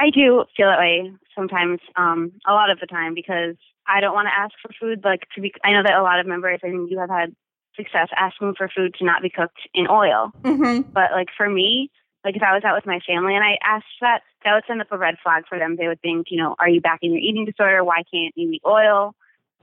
I 0.00 0.10
do 0.10 0.44
feel 0.56 0.66
that 0.68 0.78
way 0.80 1.12
sometimes, 1.36 1.78
um, 1.94 2.32
a 2.48 2.52
lot 2.52 2.70
of 2.70 2.80
the 2.80 2.86
time 2.86 3.14
because 3.14 3.56
I 3.86 4.00
don't 4.00 4.14
want 4.14 4.26
to 4.26 4.36
ask 4.36 4.52
for 4.60 4.72
food 4.80 5.04
like 5.04 5.20
to 5.36 5.40
be 5.40 5.52
I 5.62 5.72
know 5.72 5.82
that 5.84 5.98
a 5.98 6.02
lot 6.02 6.18
of 6.18 6.26
members 6.26 6.60
and 6.64 6.90
you 6.90 6.98
have 6.98 7.10
had 7.10 7.36
success 7.80 8.08
asking 8.16 8.54
for 8.56 8.68
food 8.68 8.94
to 8.98 9.04
not 9.04 9.22
be 9.22 9.30
cooked 9.30 9.58
in 9.74 9.86
oil. 9.88 10.32
Mm-hmm. 10.42 10.90
But 10.92 11.12
like 11.12 11.28
for 11.36 11.48
me, 11.48 11.90
like 12.24 12.36
if 12.36 12.42
I 12.42 12.54
was 12.54 12.64
out 12.64 12.76
with 12.76 12.86
my 12.86 13.00
family 13.06 13.34
and 13.34 13.44
I 13.44 13.58
asked 13.64 13.86
that, 14.00 14.22
that 14.44 14.54
would 14.54 14.64
send 14.66 14.80
up 14.80 14.92
a 14.92 14.98
red 14.98 15.16
flag 15.22 15.44
for 15.48 15.58
them. 15.58 15.76
They 15.76 15.88
would 15.88 16.00
think, 16.00 16.26
you 16.30 16.38
know, 16.38 16.54
are 16.58 16.68
you 16.68 16.80
back 16.80 17.00
in 17.02 17.12
your 17.12 17.20
eating 17.20 17.44
disorder? 17.44 17.84
Why 17.84 18.02
can't 18.12 18.34
you 18.36 18.50
eat 18.52 18.62
oil? 18.66 19.14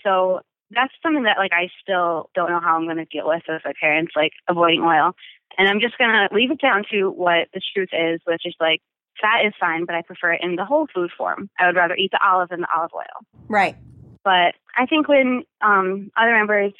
So 0.04 0.42
that's 0.72 0.94
something 1.02 1.24
that 1.24 1.38
like 1.38 1.52
I 1.54 1.70
still 1.82 2.30
don't 2.36 2.50
know 2.50 2.60
how 2.60 2.76
I'm 2.76 2.86
going 2.86 2.98
to 2.98 3.06
deal 3.06 3.28
with 3.28 3.44
as 3.50 3.62
my 3.64 3.74
parents, 3.80 4.14
like 4.16 4.34
avoiding 4.48 4.82
oil. 4.82 5.16
And 5.58 5.68
I'm 5.68 5.80
just 5.80 5.98
going 5.98 6.12
to 6.12 6.34
leave 6.34 6.52
it 6.52 6.62
down 6.62 6.84
to 6.92 7.10
what 7.10 7.48
the 7.54 7.62
truth 7.74 7.90
is, 7.94 8.22
which 8.26 8.46
is 8.46 8.56
like 8.60 8.82
fat 9.22 9.46
is 9.46 9.54
fine, 9.60 9.86
but 9.86 9.96
I 9.96 10.02
prefer 10.02 10.34
it 10.34 10.42
in 10.44 10.56
the 10.56 10.66
whole 10.66 10.88
food 10.94 11.10
form. 11.18 11.50
I 11.60 11.68
would 11.68 11.76
rather 11.76 11.96
eat 11.96 12.12
the 12.12 12.20
olive 12.24 12.50
than 12.50 12.62
the 12.62 12.68
olive 12.76 12.92
oil. 12.96 13.26
Right. 13.48 13.76
But 14.24 14.56
I 14.76 14.86
think 14.88 15.08
when 15.08 15.44
um, 15.62 16.12
other 16.18 16.34
members 16.34 16.74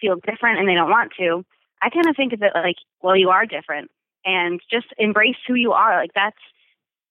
feel 0.00 0.16
different 0.16 0.58
and 0.58 0.68
they 0.68 0.74
don't 0.74 0.90
want 0.90 1.12
to, 1.18 1.44
I 1.82 1.90
kind 1.90 2.06
of 2.06 2.16
think 2.16 2.32
of 2.32 2.42
it 2.42 2.52
like, 2.54 2.76
well, 3.02 3.16
you 3.16 3.30
are 3.30 3.46
different 3.46 3.90
and 4.24 4.60
just 4.70 4.86
embrace 4.98 5.36
who 5.46 5.54
you 5.54 5.72
are. 5.72 5.96
Like 5.96 6.12
that's, 6.14 6.38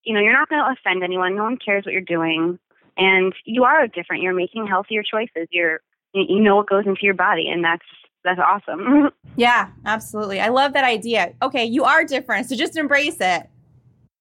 you 0.04 0.14
know, 0.14 0.20
you're 0.20 0.34
not 0.34 0.50
going 0.50 0.64
to 0.64 0.72
offend 0.72 1.04
anyone. 1.04 1.36
No 1.36 1.44
one 1.44 1.58
cares 1.58 1.86
what 1.86 1.94
you're 1.94 2.02
doing. 2.02 2.60
And 2.98 3.34
you 3.46 3.64
are 3.64 3.88
different. 3.88 4.24
You're 4.24 4.34
making 4.34 4.68
healthier 4.68 5.04
choices. 5.04 5.48
You're, 5.52 5.82
you 6.14 6.40
know 6.40 6.56
what 6.56 6.68
goes 6.70 6.86
into 6.86 7.02
your 7.04 7.14
body 7.14 7.48
and 7.50 7.64
that's, 7.64 7.86
that's 8.24 8.40
awesome. 8.40 9.10
Yeah, 9.40 9.70
absolutely. 9.86 10.40
I 10.40 10.48
love 10.48 10.74
that 10.74 10.84
idea. 10.84 11.32
Okay, 11.44 11.64
you 11.64 11.84
are 11.84 12.04
different, 12.04 12.50
so 12.50 12.56
just 12.56 12.76
embrace 12.76 13.18
it. 13.20 13.48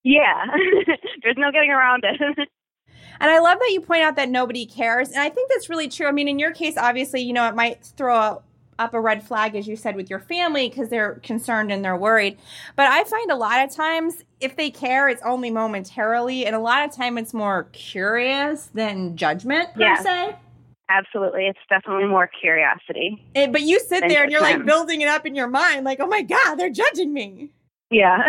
yeah. 0.04 0.44
There's 1.22 1.36
no 1.38 1.50
getting 1.50 1.70
around 1.70 2.04
it. 2.04 2.48
And 3.18 3.30
I 3.30 3.38
love 3.38 3.58
that 3.58 3.70
you 3.72 3.80
point 3.80 4.02
out 4.02 4.16
that 4.16 4.28
nobody 4.28 4.66
cares. 4.66 5.08
And 5.08 5.20
I 5.20 5.30
think 5.30 5.48
that's 5.50 5.70
really 5.70 5.88
true. 5.88 6.06
I 6.06 6.12
mean, 6.12 6.28
in 6.28 6.38
your 6.38 6.52
case, 6.52 6.76
obviously, 6.76 7.22
you 7.22 7.32
know, 7.32 7.48
it 7.48 7.54
might 7.54 7.82
throw 7.82 8.42
up 8.78 8.94
a 8.94 9.00
red 9.00 9.22
flag, 9.22 9.54
as 9.56 9.66
you 9.66 9.76
said, 9.76 9.96
with 9.96 10.10
your 10.10 10.18
family 10.20 10.68
because 10.68 10.88
they're 10.88 11.14
concerned 11.22 11.72
and 11.72 11.84
they're 11.84 11.96
worried. 11.96 12.38
But 12.76 12.86
I 12.88 13.04
find 13.04 13.30
a 13.30 13.36
lot 13.36 13.64
of 13.64 13.74
times, 13.74 14.22
if 14.40 14.56
they 14.56 14.70
care, 14.70 15.08
it's 15.08 15.22
only 15.22 15.50
momentarily. 15.50 16.46
And 16.46 16.54
a 16.54 16.58
lot 16.58 16.84
of 16.84 16.94
time, 16.94 17.18
it's 17.18 17.32
more 17.34 17.64
curious 17.72 18.66
than 18.74 19.16
judgment, 19.16 19.72
per 19.74 19.80
Yeah. 19.80 19.96
se. 19.96 20.36
Absolutely. 20.88 21.46
It's 21.46 21.58
definitely 21.68 22.06
more 22.06 22.28
curiosity. 22.40 23.24
It- 23.34 23.50
but 23.50 23.62
you 23.62 23.80
sit 23.80 24.04
there 24.08 24.22
and 24.22 24.30
you're 24.30 24.40
like 24.40 24.64
building 24.64 25.00
it 25.00 25.08
up 25.08 25.26
in 25.26 25.34
your 25.34 25.48
mind, 25.48 25.84
like, 25.84 25.98
oh 26.00 26.06
my 26.06 26.22
God, 26.22 26.54
they're 26.56 26.70
judging 26.70 27.12
me. 27.12 27.50
Yeah. 27.90 28.18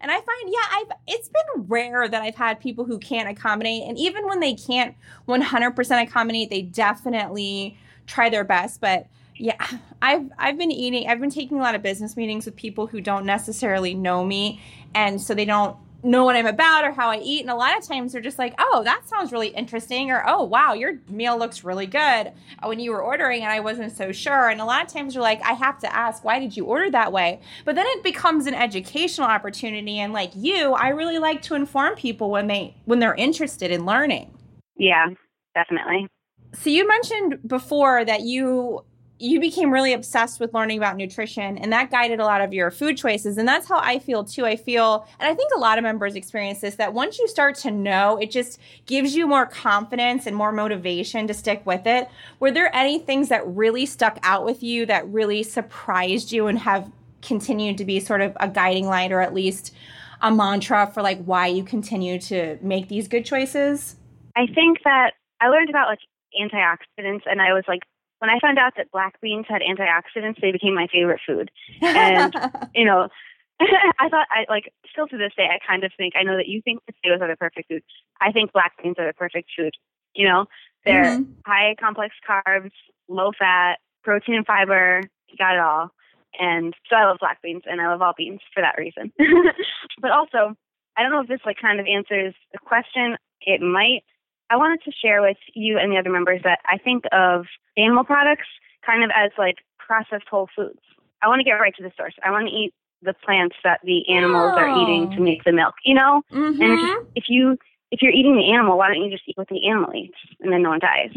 And 0.00 0.12
I 0.12 0.14
find, 0.14 0.42
yeah, 0.46 0.60
I've 0.76 0.92
it's 1.08 1.28
been 1.28 1.64
rare 1.66 2.06
that 2.06 2.22
I've 2.22 2.36
had 2.36 2.60
people 2.60 2.84
who 2.84 3.00
can't 3.00 3.28
accommodate, 3.28 3.82
and 3.82 3.98
even 3.98 4.28
when 4.28 4.38
they 4.38 4.54
can't 4.54 4.94
100% 5.26 6.02
accommodate, 6.02 6.50
they 6.50 6.62
definitely 6.62 7.76
try 8.06 8.28
their 8.30 8.44
best. 8.44 8.80
But 8.80 9.08
yeah, 9.38 9.66
I've 10.02 10.30
I've 10.38 10.58
been 10.58 10.70
eating, 10.72 11.08
I've 11.08 11.20
been 11.20 11.30
taking 11.30 11.58
a 11.58 11.62
lot 11.62 11.74
of 11.74 11.82
business 11.82 12.16
meetings 12.16 12.44
with 12.44 12.56
people 12.56 12.86
who 12.86 13.00
don't 13.00 13.24
necessarily 13.24 13.94
know 13.94 14.24
me, 14.24 14.60
and 14.94 15.20
so 15.20 15.34
they 15.34 15.44
don't 15.44 15.76
know 16.04 16.24
what 16.24 16.36
I'm 16.36 16.46
about 16.46 16.84
or 16.84 16.92
how 16.92 17.10
I 17.10 17.18
eat. 17.18 17.40
And 17.40 17.50
a 17.50 17.56
lot 17.56 17.76
of 17.76 17.84
times 17.84 18.12
they're 18.12 18.22
just 18.22 18.38
like, 18.38 18.54
oh, 18.58 18.82
that 18.84 19.08
sounds 19.08 19.32
really 19.32 19.48
interesting, 19.48 20.10
or 20.10 20.22
oh, 20.26 20.44
wow, 20.44 20.72
your 20.72 20.98
meal 21.08 21.38
looks 21.38 21.64
really 21.64 21.86
good 21.86 21.98
uh, 21.98 22.32
when 22.66 22.78
you 22.78 22.92
were 22.92 23.02
ordering, 23.02 23.42
and 23.42 23.52
I 23.52 23.60
wasn't 23.60 23.96
so 23.96 24.12
sure. 24.12 24.48
And 24.48 24.60
a 24.60 24.64
lot 24.64 24.84
of 24.84 24.92
times 24.92 25.14
you're 25.14 25.22
like, 25.22 25.44
I 25.44 25.54
have 25.54 25.78
to 25.80 25.94
ask, 25.94 26.24
why 26.24 26.38
did 26.38 26.56
you 26.56 26.64
order 26.64 26.90
that 26.90 27.12
way? 27.12 27.40
But 27.64 27.74
then 27.74 27.86
it 27.88 28.02
becomes 28.02 28.46
an 28.46 28.54
educational 28.54 29.26
opportunity. 29.26 29.98
And 29.98 30.12
like 30.12 30.30
you, 30.34 30.72
I 30.74 30.88
really 30.90 31.18
like 31.18 31.42
to 31.42 31.54
inform 31.54 31.96
people 31.96 32.30
when 32.30 32.46
they 32.46 32.76
when 32.84 33.00
they're 33.00 33.14
interested 33.14 33.70
in 33.70 33.84
learning. 33.84 34.32
yeah, 34.76 35.06
definitely. 35.54 36.06
So 36.54 36.70
you 36.70 36.88
mentioned 36.88 37.40
before 37.46 38.04
that 38.04 38.22
you 38.22 38.84
you 39.20 39.40
became 39.40 39.72
really 39.72 39.92
obsessed 39.92 40.38
with 40.38 40.54
learning 40.54 40.78
about 40.78 40.96
nutrition 40.96 41.58
and 41.58 41.72
that 41.72 41.90
guided 41.90 42.20
a 42.20 42.24
lot 42.24 42.40
of 42.40 42.52
your 42.52 42.70
food 42.70 42.96
choices 42.96 43.36
and 43.36 43.48
that's 43.48 43.68
how 43.68 43.78
I 43.78 43.98
feel 43.98 44.24
too. 44.24 44.46
I 44.46 44.54
feel 44.54 45.06
and 45.18 45.28
I 45.28 45.34
think 45.34 45.52
a 45.54 45.58
lot 45.58 45.76
of 45.76 45.82
members 45.82 46.14
experience 46.14 46.60
this 46.60 46.76
that 46.76 46.94
once 46.94 47.18
you 47.18 47.26
start 47.26 47.56
to 47.56 47.70
know, 47.70 48.16
it 48.18 48.30
just 48.30 48.60
gives 48.86 49.16
you 49.16 49.26
more 49.26 49.46
confidence 49.46 50.26
and 50.26 50.36
more 50.36 50.52
motivation 50.52 51.26
to 51.26 51.34
stick 51.34 51.62
with 51.66 51.86
it. 51.86 52.08
Were 52.38 52.52
there 52.52 52.74
any 52.74 52.98
things 52.98 53.28
that 53.28 53.46
really 53.46 53.86
stuck 53.86 54.18
out 54.22 54.44
with 54.44 54.62
you 54.62 54.86
that 54.86 55.08
really 55.08 55.42
surprised 55.42 56.30
you 56.30 56.46
and 56.46 56.58
have 56.60 56.90
continued 57.20 57.78
to 57.78 57.84
be 57.84 57.98
sort 57.98 58.20
of 58.20 58.36
a 58.38 58.48
guiding 58.48 58.86
light 58.86 59.10
or 59.10 59.20
at 59.20 59.34
least 59.34 59.74
a 60.20 60.30
mantra 60.30 60.86
for 60.86 61.02
like 61.02 61.22
why 61.24 61.46
you 61.48 61.64
continue 61.64 62.20
to 62.20 62.56
make 62.62 62.88
these 62.88 63.08
good 63.08 63.24
choices? 63.24 63.96
I 64.36 64.46
think 64.46 64.78
that 64.84 65.14
I 65.40 65.48
learned 65.48 65.70
about 65.70 65.88
like 65.88 65.98
antioxidants 66.40 67.22
and 67.26 67.40
I 67.40 67.52
was 67.52 67.64
like 67.66 67.82
when 68.18 68.30
I 68.30 68.38
found 68.40 68.58
out 68.58 68.74
that 68.76 68.90
black 68.90 69.20
beans 69.20 69.46
had 69.48 69.62
antioxidants, 69.62 70.40
they 70.40 70.52
became 70.52 70.74
my 70.74 70.86
favorite 70.92 71.20
food. 71.26 71.50
And 71.82 72.34
you 72.74 72.84
know, 72.84 73.08
I 73.60 74.08
thought 74.08 74.26
I 74.30 74.44
like 74.48 74.72
still 74.90 75.08
to 75.08 75.16
this 75.16 75.32
day 75.36 75.48
I 75.50 75.58
kind 75.66 75.84
of 75.84 75.92
think 75.96 76.14
I 76.16 76.22
know 76.22 76.36
that 76.36 76.48
you 76.48 76.62
think 76.62 76.80
potatoes 76.86 77.20
are 77.20 77.28
the 77.28 77.36
perfect 77.36 77.68
food. 77.68 77.82
I 78.20 78.32
think 78.32 78.52
black 78.52 78.72
beans 78.82 78.96
are 78.98 79.06
the 79.06 79.14
perfect 79.14 79.50
food. 79.56 79.74
You 80.14 80.28
know, 80.28 80.46
they're 80.84 81.12
Mhm. 81.12 81.26
high 81.46 81.74
complex 81.80 82.14
carbs, 82.28 82.72
low 83.08 83.32
fat, 83.38 83.78
protein 84.04 84.36
and 84.36 84.46
fiber. 84.46 85.02
You 85.28 85.36
got 85.36 85.54
it 85.54 85.60
all. 85.60 85.90
And 86.38 86.74
so 86.88 86.96
I 86.96 87.04
love 87.04 87.18
black 87.20 87.40
beans 87.42 87.62
and 87.66 87.80
I 87.80 87.88
love 87.88 88.02
all 88.02 88.14
beans 88.16 88.40
for 88.54 88.60
that 88.60 88.76
reason. 88.78 89.12
but 90.00 90.10
also, 90.10 90.54
I 90.96 91.02
don't 91.02 91.10
know 91.10 91.20
if 91.20 91.28
this 91.28 91.40
like 91.44 91.58
kind 91.60 91.80
of 91.80 91.86
answers 91.86 92.34
the 92.52 92.58
question. 92.58 93.16
It 93.40 93.60
might. 93.60 94.02
I 94.50 94.56
wanted 94.56 94.80
to 94.84 94.92
share 94.92 95.20
with 95.22 95.36
you 95.54 95.78
and 95.78 95.92
the 95.92 95.96
other 95.98 96.10
members 96.10 96.40
that 96.44 96.60
I 96.66 96.78
think 96.78 97.04
of 97.12 97.46
animal 97.76 98.04
products 98.04 98.46
kind 98.84 99.04
of 99.04 99.10
as 99.14 99.30
like 99.38 99.56
processed 99.78 100.26
whole 100.30 100.48
foods. 100.56 100.78
I 101.22 101.28
want 101.28 101.40
to 101.40 101.44
get 101.44 101.52
right 101.52 101.74
to 101.76 101.82
the 101.82 101.92
source. 101.96 102.14
I 102.24 102.30
want 102.30 102.48
to 102.48 102.54
eat 102.54 102.72
the 103.02 103.14
plants 103.24 103.56
that 103.64 103.80
the 103.84 104.08
animals 104.08 104.54
are 104.56 104.68
eating 104.68 105.10
to 105.10 105.20
Oh. 105.20 105.24
make 105.24 105.44
the 105.44 105.52
milk, 105.52 105.74
you 105.84 105.94
know? 105.94 106.22
And 106.30 106.56
Mhm. 106.60 106.80
just, 106.80 106.92
if 107.14 107.24
you 107.28 107.58
if 107.90 108.02
you're 108.02 108.12
eating 108.12 108.36
the 108.36 108.52
animal, 108.52 108.76
why 108.76 108.88
don't 108.92 109.02
you 109.02 109.10
just 109.10 109.22
eat 109.26 109.36
what 109.38 109.48
the 109.48 109.66
animal 109.66 109.94
eats 109.94 110.18
and 110.40 110.52
then 110.52 110.62
no 110.62 110.68
one 110.70 110.78
dies? 110.78 111.10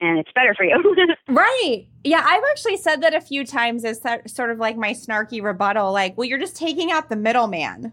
And 0.00 0.18
it's 0.18 0.30
better 0.32 0.54
for 0.54 0.62
you. 0.64 0.76
right. 1.28 1.86
Yeah, 2.04 2.22
I've 2.22 2.42
actually 2.50 2.76
said 2.76 3.00
that 3.02 3.14
a 3.14 3.20
few 3.20 3.46
times 3.46 3.82
as 3.86 4.00
sort 4.26 4.50
of 4.50 4.58
like 4.58 4.76
my 4.76 4.92
snarky 4.92 5.42
rebuttal 5.42 5.90
like, 5.92 6.18
well, 6.18 6.26
you're 6.28 6.38
just 6.38 6.54
taking 6.56 6.90
out 6.92 7.08
the 7.08 7.16
middleman. 7.16 7.92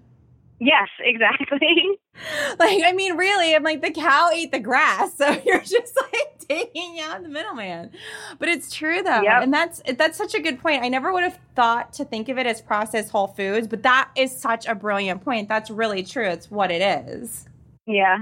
Yes, 0.59 0.89
exactly. 0.99 1.99
like, 2.59 2.81
I 2.85 2.91
mean, 2.91 3.15
really, 3.15 3.55
I'm 3.55 3.63
like, 3.63 3.81
the 3.81 3.91
cow 3.91 4.29
ate 4.33 4.51
the 4.51 4.59
grass. 4.59 5.13
So 5.19 5.41
you're 5.45 5.59
just 5.59 5.97
like 5.97 6.39
taking 6.47 6.99
out 7.01 7.21
the 7.23 7.29
middleman. 7.29 7.91
But 8.37 8.47
it's 8.47 8.73
true 8.73 9.03
though. 9.03 9.21
Yep. 9.21 9.43
And 9.43 9.53
that's 9.53 9.81
that's 9.97 10.17
such 10.17 10.33
a 10.33 10.39
good 10.39 10.59
point. 10.59 10.81
I 10.81 10.87
never 10.87 11.11
would 11.11 11.23
have 11.23 11.37
thought 11.55 11.91
to 11.93 12.05
think 12.05 12.29
of 12.29 12.37
it 12.37 12.45
as 12.45 12.61
processed 12.61 13.11
whole 13.11 13.27
foods, 13.27 13.67
but 13.67 13.83
that 13.83 14.11
is 14.15 14.35
such 14.35 14.65
a 14.65 14.75
brilliant 14.75 15.23
point. 15.23 15.49
That's 15.49 15.69
really 15.69 16.03
true. 16.03 16.27
It's 16.27 16.49
what 16.49 16.71
it 16.71 16.81
is. 16.81 17.47
Yeah. 17.85 18.19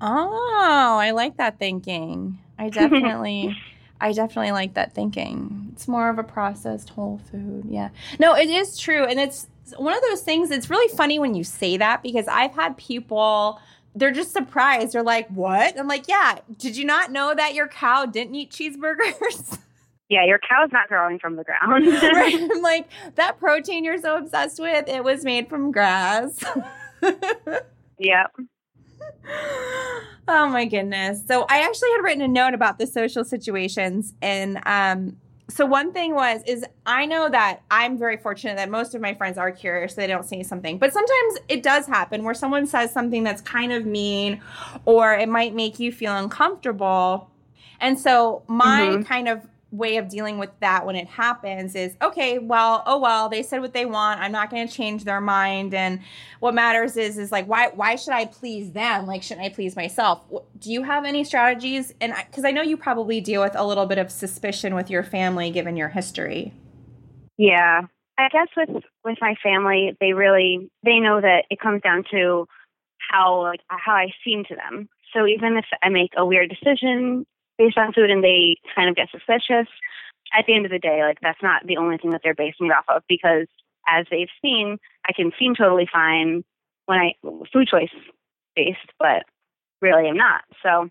Oh, 0.00 0.96
I 1.00 1.10
like 1.10 1.36
that 1.38 1.58
thinking. 1.58 2.38
I 2.58 2.68
definitely 2.70 3.56
I 4.00 4.12
definitely 4.12 4.52
like 4.52 4.74
that 4.74 4.94
thinking. 4.94 5.70
It's 5.72 5.88
more 5.88 6.08
of 6.08 6.18
a 6.18 6.24
processed 6.24 6.90
whole 6.90 7.20
food. 7.30 7.64
Yeah. 7.68 7.90
No, 8.18 8.34
it 8.34 8.48
is 8.48 8.78
true. 8.78 9.04
And 9.04 9.18
it's 9.18 9.46
one 9.76 9.94
of 9.94 10.02
those 10.02 10.22
things. 10.22 10.50
It's 10.50 10.70
really 10.70 10.94
funny 10.96 11.18
when 11.18 11.34
you 11.34 11.44
say 11.44 11.76
that 11.76 12.02
because 12.02 12.28
I've 12.28 12.52
had 12.52 12.76
people, 12.76 13.60
they're 13.94 14.12
just 14.12 14.32
surprised. 14.32 14.92
They're 14.92 15.02
like, 15.02 15.28
what? 15.28 15.78
I'm 15.78 15.88
like, 15.88 16.08
yeah. 16.08 16.38
Did 16.58 16.76
you 16.76 16.84
not 16.84 17.10
know 17.10 17.34
that 17.34 17.54
your 17.54 17.68
cow 17.68 18.06
didn't 18.06 18.34
eat 18.34 18.50
cheeseburgers? 18.50 19.58
Yeah, 20.10 20.24
your 20.26 20.40
cow's 20.40 20.72
not 20.72 20.88
growing 20.88 21.20
from 21.20 21.36
the 21.36 21.44
ground. 21.44 21.86
right. 22.02 22.34
I'm 22.52 22.62
like, 22.62 22.88
that 23.14 23.38
protein 23.38 23.84
you're 23.84 24.00
so 24.00 24.16
obsessed 24.16 24.58
with, 24.58 24.88
it 24.88 25.04
was 25.04 25.24
made 25.24 25.48
from 25.48 25.70
grass. 25.70 26.36
yep. 27.96 28.32
Oh 30.26 30.48
my 30.48 30.64
goodness. 30.64 31.22
So 31.28 31.46
I 31.48 31.60
actually 31.60 31.90
had 31.92 32.02
written 32.02 32.22
a 32.22 32.28
note 32.28 32.54
about 32.54 32.80
the 32.80 32.88
social 32.88 33.24
situations 33.24 34.12
and 34.20 34.60
um 34.66 35.16
so 35.50 35.66
one 35.66 35.92
thing 35.92 36.14
was 36.14 36.42
is 36.46 36.64
I 36.86 37.06
know 37.06 37.28
that 37.28 37.60
I'm 37.70 37.98
very 37.98 38.16
fortunate 38.16 38.56
that 38.56 38.70
most 38.70 38.94
of 38.94 39.00
my 39.00 39.14
friends 39.14 39.36
are 39.36 39.50
curious, 39.50 39.94
so 39.94 40.00
they 40.00 40.06
don't 40.06 40.24
say 40.24 40.42
something. 40.42 40.78
But 40.78 40.92
sometimes 40.92 41.38
it 41.48 41.62
does 41.62 41.86
happen 41.86 42.24
where 42.24 42.34
someone 42.34 42.66
says 42.66 42.92
something 42.92 43.24
that's 43.24 43.42
kind 43.42 43.72
of 43.72 43.84
mean 43.84 44.40
or 44.84 45.12
it 45.12 45.28
might 45.28 45.54
make 45.54 45.78
you 45.78 45.92
feel 45.92 46.16
uncomfortable. 46.16 47.30
And 47.80 47.98
so 47.98 48.42
my 48.46 48.80
mm-hmm. 48.80 49.02
kind 49.02 49.28
of 49.28 49.46
way 49.72 49.96
of 49.98 50.08
dealing 50.08 50.38
with 50.38 50.50
that 50.60 50.84
when 50.84 50.96
it 50.96 51.06
happens 51.06 51.76
is 51.76 51.94
okay 52.02 52.38
well 52.38 52.82
oh 52.86 52.98
well 52.98 53.28
they 53.28 53.42
said 53.42 53.60
what 53.60 53.72
they 53.72 53.86
want. 53.86 54.20
I'm 54.20 54.32
not 54.32 54.50
going 54.50 54.66
to 54.66 54.72
change 54.72 55.04
their 55.04 55.20
mind. 55.20 55.74
And 55.74 56.00
what 56.40 56.54
matters 56.54 56.96
is 56.96 57.18
is 57.18 57.30
like 57.30 57.46
why 57.46 57.68
why 57.68 57.96
should 57.96 58.12
i 58.12 58.24
please 58.24 58.72
them? 58.72 59.06
Like 59.06 59.22
shouldn't 59.22 59.46
i 59.46 59.48
please 59.48 59.76
myself? 59.76 60.22
Do 60.58 60.72
you 60.72 60.82
have 60.82 61.04
any 61.04 61.22
strategies? 61.24 61.94
And 62.00 62.12
because 62.26 62.44
I, 62.44 62.48
I 62.48 62.52
know 62.52 62.62
you 62.62 62.76
probably 62.76 63.20
deal 63.20 63.42
with 63.42 63.54
a 63.54 63.64
little 63.64 63.86
bit 63.86 63.98
of 63.98 64.10
suspicion 64.10 64.74
with 64.74 64.90
your 64.90 65.04
family 65.04 65.50
given 65.50 65.76
your 65.76 65.88
history. 65.88 66.52
Yeah. 67.36 67.82
I 68.18 68.28
guess 68.28 68.48
with 68.56 68.82
with 69.04 69.18
my 69.20 69.34
family 69.42 69.96
they 70.00 70.12
really 70.12 70.68
they 70.84 70.98
know 70.98 71.20
that 71.20 71.44
it 71.48 71.60
comes 71.60 71.82
down 71.82 72.04
to 72.10 72.46
how 73.10 73.42
like 73.42 73.60
how 73.68 73.92
i 73.92 74.08
seem 74.24 74.44
to 74.44 74.56
them. 74.56 74.88
So 75.14 75.26
even 75.26 75.56
if 75.56 75.64
i 75.80 75.88
make 75.88 76.10
a 76.16 76.26
weird 76.26 76.50
decision 76.50 77.24
based 77.60 77.76
on 77.76 77.92
food 77.92 78.10
and 78.10 78.24
they 78.24 78.56
kind 78.74 78.88
of 78.88 78.96
get 78.96 79.08
suspicious, 79.10 79.68
at 80.32 80.46
the 80.46 80.54
end 80.54 80.64
of 80.64 80.70
the 80.70 80.78
day, 80.78 81.02
like 81.02 81.18
that's 81.20 81.42
not 81.42 81.66
the 81.66 81.76
only 81.76 81.98
thing 81.98 82.10
that 82.10 82.22
they're 82.24 82.34
basing 82.34 82.66
it 82.66 82.72
off 82.72 82.84
of 82.88 83.02
because 83.08 83.46
as 83.88 84.06
they've 84.10 84.28
seen, 84.40 84.78
I 85.06 85.12
can 85.12 85.32
seem 85.38 85.54
totally 85.54 85.88
fine 85.92 86.44
when 86.86 86.98
I 86.98 87.14
food 87.52 87.68
choice 87.68 87.90
based, 88.56 88.78
but 88.98 89.24
really 89.80 90.08
I'm 90.08 90.16
not. 90.16 90.42
So 90.62 90.88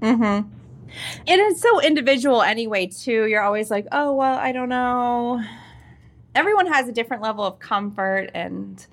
Mm-hmm. 0.00 0.22
And 0.22 1.40
it's 1.40 1.60
so 1.60 1.80
individual 1.80 2.42
anyway, 2.42 2.86
too. 2.86 3.26
You're 3.26 3.42
always 3.42 3.70
like, 3.70 3.86
oh 3.92 4.14
well, 4.14 4.38
I 4.38 4.52
don't 4.52 4.68
know. 4.68 5.42
Everyone 6.34 6.66
has 6.66 6.88
a 6.88 6.92
different 6.92 7.22
level 7.22 7.44
of 7.44 7.58
comfort 7.58 8.30
and 8.34 8.86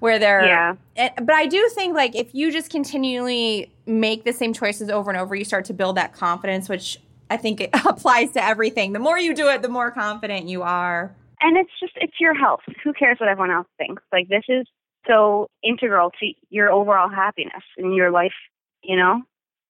where 0.00 0.18
they're 0.18 0.44
yeah. 0.44 0.74
It, 0.96 1.12
but 1.16 1.34
I 1.34 1.46
do 1.46 1.68
think 1.74 1.94
like 1.94 2.14
if 2.14 2.34
you 2.34 2.52
just 2.52 2.70
continually 2.70 3.72
make 3.90 4.24
the 4.24 4.32
same 4.32 4.52
choices 4.52 4.88
over 4.88 5.10
and 5.10 5.18
over, 5.18 5.34
you 5.34 5.44
start 5.44 5.64
to 5.66 5.74
build 5.74 5.96
that 5.96 6.12
confidence, 6.12 6.68
which 6.68 6.98
I 7.28 7.36
think 7.36 7.60
it 7.60 7.70
applies 7.86 8.32
to 8.32 8.44
everything. 8.44 8.92
The 8.92 8.98
more 8.98 9.18
you 9.18 9.34
do 9.34 9.48
it, 9.48 9.62
the 9.62 9.68
more 9.68 9.90
confident 9.90 10.48
you 10.48 10.62
are. 10.62 11.14
And 11.40 11.56
it's 11.56 11.70
just 11.80 11.92
it's 11.96 12.20
your 12.20 12.34
health. 12.34 12.60
Who 12.84 12.92
cares 12.92 13.18
what 13.18 13.28
everyone 13.28 13.50
else 13.50 13.66
thinks? 13.78 14.02
Like 14.12 14.28
this 14.28 14.44
is 14.48 14.66
so 15.08 15.48
integral 15.62 16.10
to 16.20 16.32
your 16.50 16.70
overall 16.70 17.08
happiness 17.08 17.62
in 17.78 17.94
your 17.94 18.10
life, 18.10 18.34
you 18.82 18.96
know? 18.96 19.22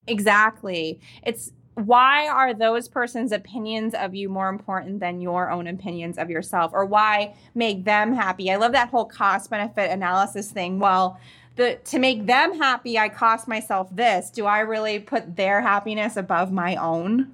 Exactly. 0.06 1.00
It's 1.22 1.52
why 1.74 2.28
are 2.28 2.52
those 2.52 2.88
person's 2.88 3.32
opinions 3.32 3.94
of 3.94 4.14
you 4.14 4.28
more 4.28 4.48
important 4.48 5.00
than 5.00 5.20
your 5.20 5.50
own 5.50 5.66
opinions 5.66 6.18
of 6.18 6.28
yourself 6.28 6.72
or 6.74 6.84
why 6.84 7.34
make 7.54 7.84
them 7.84 8.12
happy 8.12 8.50
i 8.50 8.56
love 8.56 8.72
that 8.72 8.88
whole 8.88 9.04
cost 9.04 9.48
benefit 9.50 9.90
analysis 9.90 10.50
thing 10.50 10.78
well 10.78 11.18
the 11.60 11.78
to 11.84 11.98
make 11.98 12.26
them 12.26 12.58
happy 12.58 12.98
i 12.98 13.08
cost 13.08 13.46
myself 13.46 13.88
this 13.94 14.30
do 14.30 14.46
i 14.46 14.60
really 14.60 14.98
put 14.98 15.36
their 15.36 15.60
happiness 15.60 16.16
above 16.16 16.50
my 16.50 16.76
own 16.76 17.32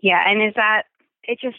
yeah 0.00 0.22
and 0.26 0.42
is 0.42 0.54
that 0.54 0.84
it 1.22 1.38
just 1.40 1.58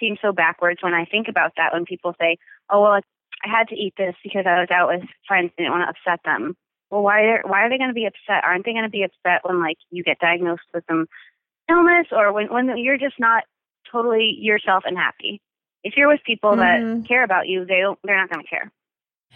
seems 0.00 0.18
so 0.22 0.32
backwards 0.32 0.82
when 0.82 0.94
i 0.94 1.04
think 1.04 1.28
about 1.28 1.52
that 1.56 1.72
when 1.72 1.84
people 1.84 2.14
say 2.20 2.36
oh 2.70 2.82
well 2.82 2.92
i 2.92 3.48
had 3.48 3.68
to 3.68 3.74
eat 3.74 3.94
this 3.96 4.14
because 4.22 4.44
i 4.46 4.60
was 4.60 4.68
out 4.70 4.88
with 4.88 5.02
friends 5.26 5.50
and 5.58 5.64
didn't 5.64 5.72
want 5.72 5.82
to 5.82 5.90
upset 5.90 6.20
them 6.24 6.56
well 6.90 7.02
why 7.02 7.22
are 7.22 7.42
why 7.44 7.62
are 7.62 7.68
they 7.68 7.78
going 7.78 7.90
to 7.90 7.94
be 7.94 8.06
upset 8.06 8.44
aren't 8.44 8.64
they 8.64 8.72
going 8.72 8.84
to 8.84 8.90
be 8.90 9.02
upset 9.02 9.40
when 9.42 9.60
like 9.60 9.78
you 9.90 10.02
get 10.04 10.18
diagnosed 10.18 10.62
with 10.72 10.84
some 10.88 11.06
illness 11.70 12.06
or 12.12 12.32
when, 12.32 12.52
when 12.52 12.76
you're 12.78 12.98
just 12.98 13.18
not 13.18 13.44
totally 13.90 14.36
yourself 14.38 14.84
and 14.86 14.96
happy. 14.96 15.40
If 15.82 15.94
you're 15.96 16.08
with 16.08 16.20
people 16.24 16.52
mm-hmm. 16.52 17.00
that 17.00 17.08
care 17.08 17.24
about 17.24 17.48
you, 17.48 17.64
they 17.64 17.80
don't, 17.80 17.98
they're 18.04 18.18
not 18.18 18.30
going 18.30 18.42
to 18.42 18.48
care. 18.48 18.72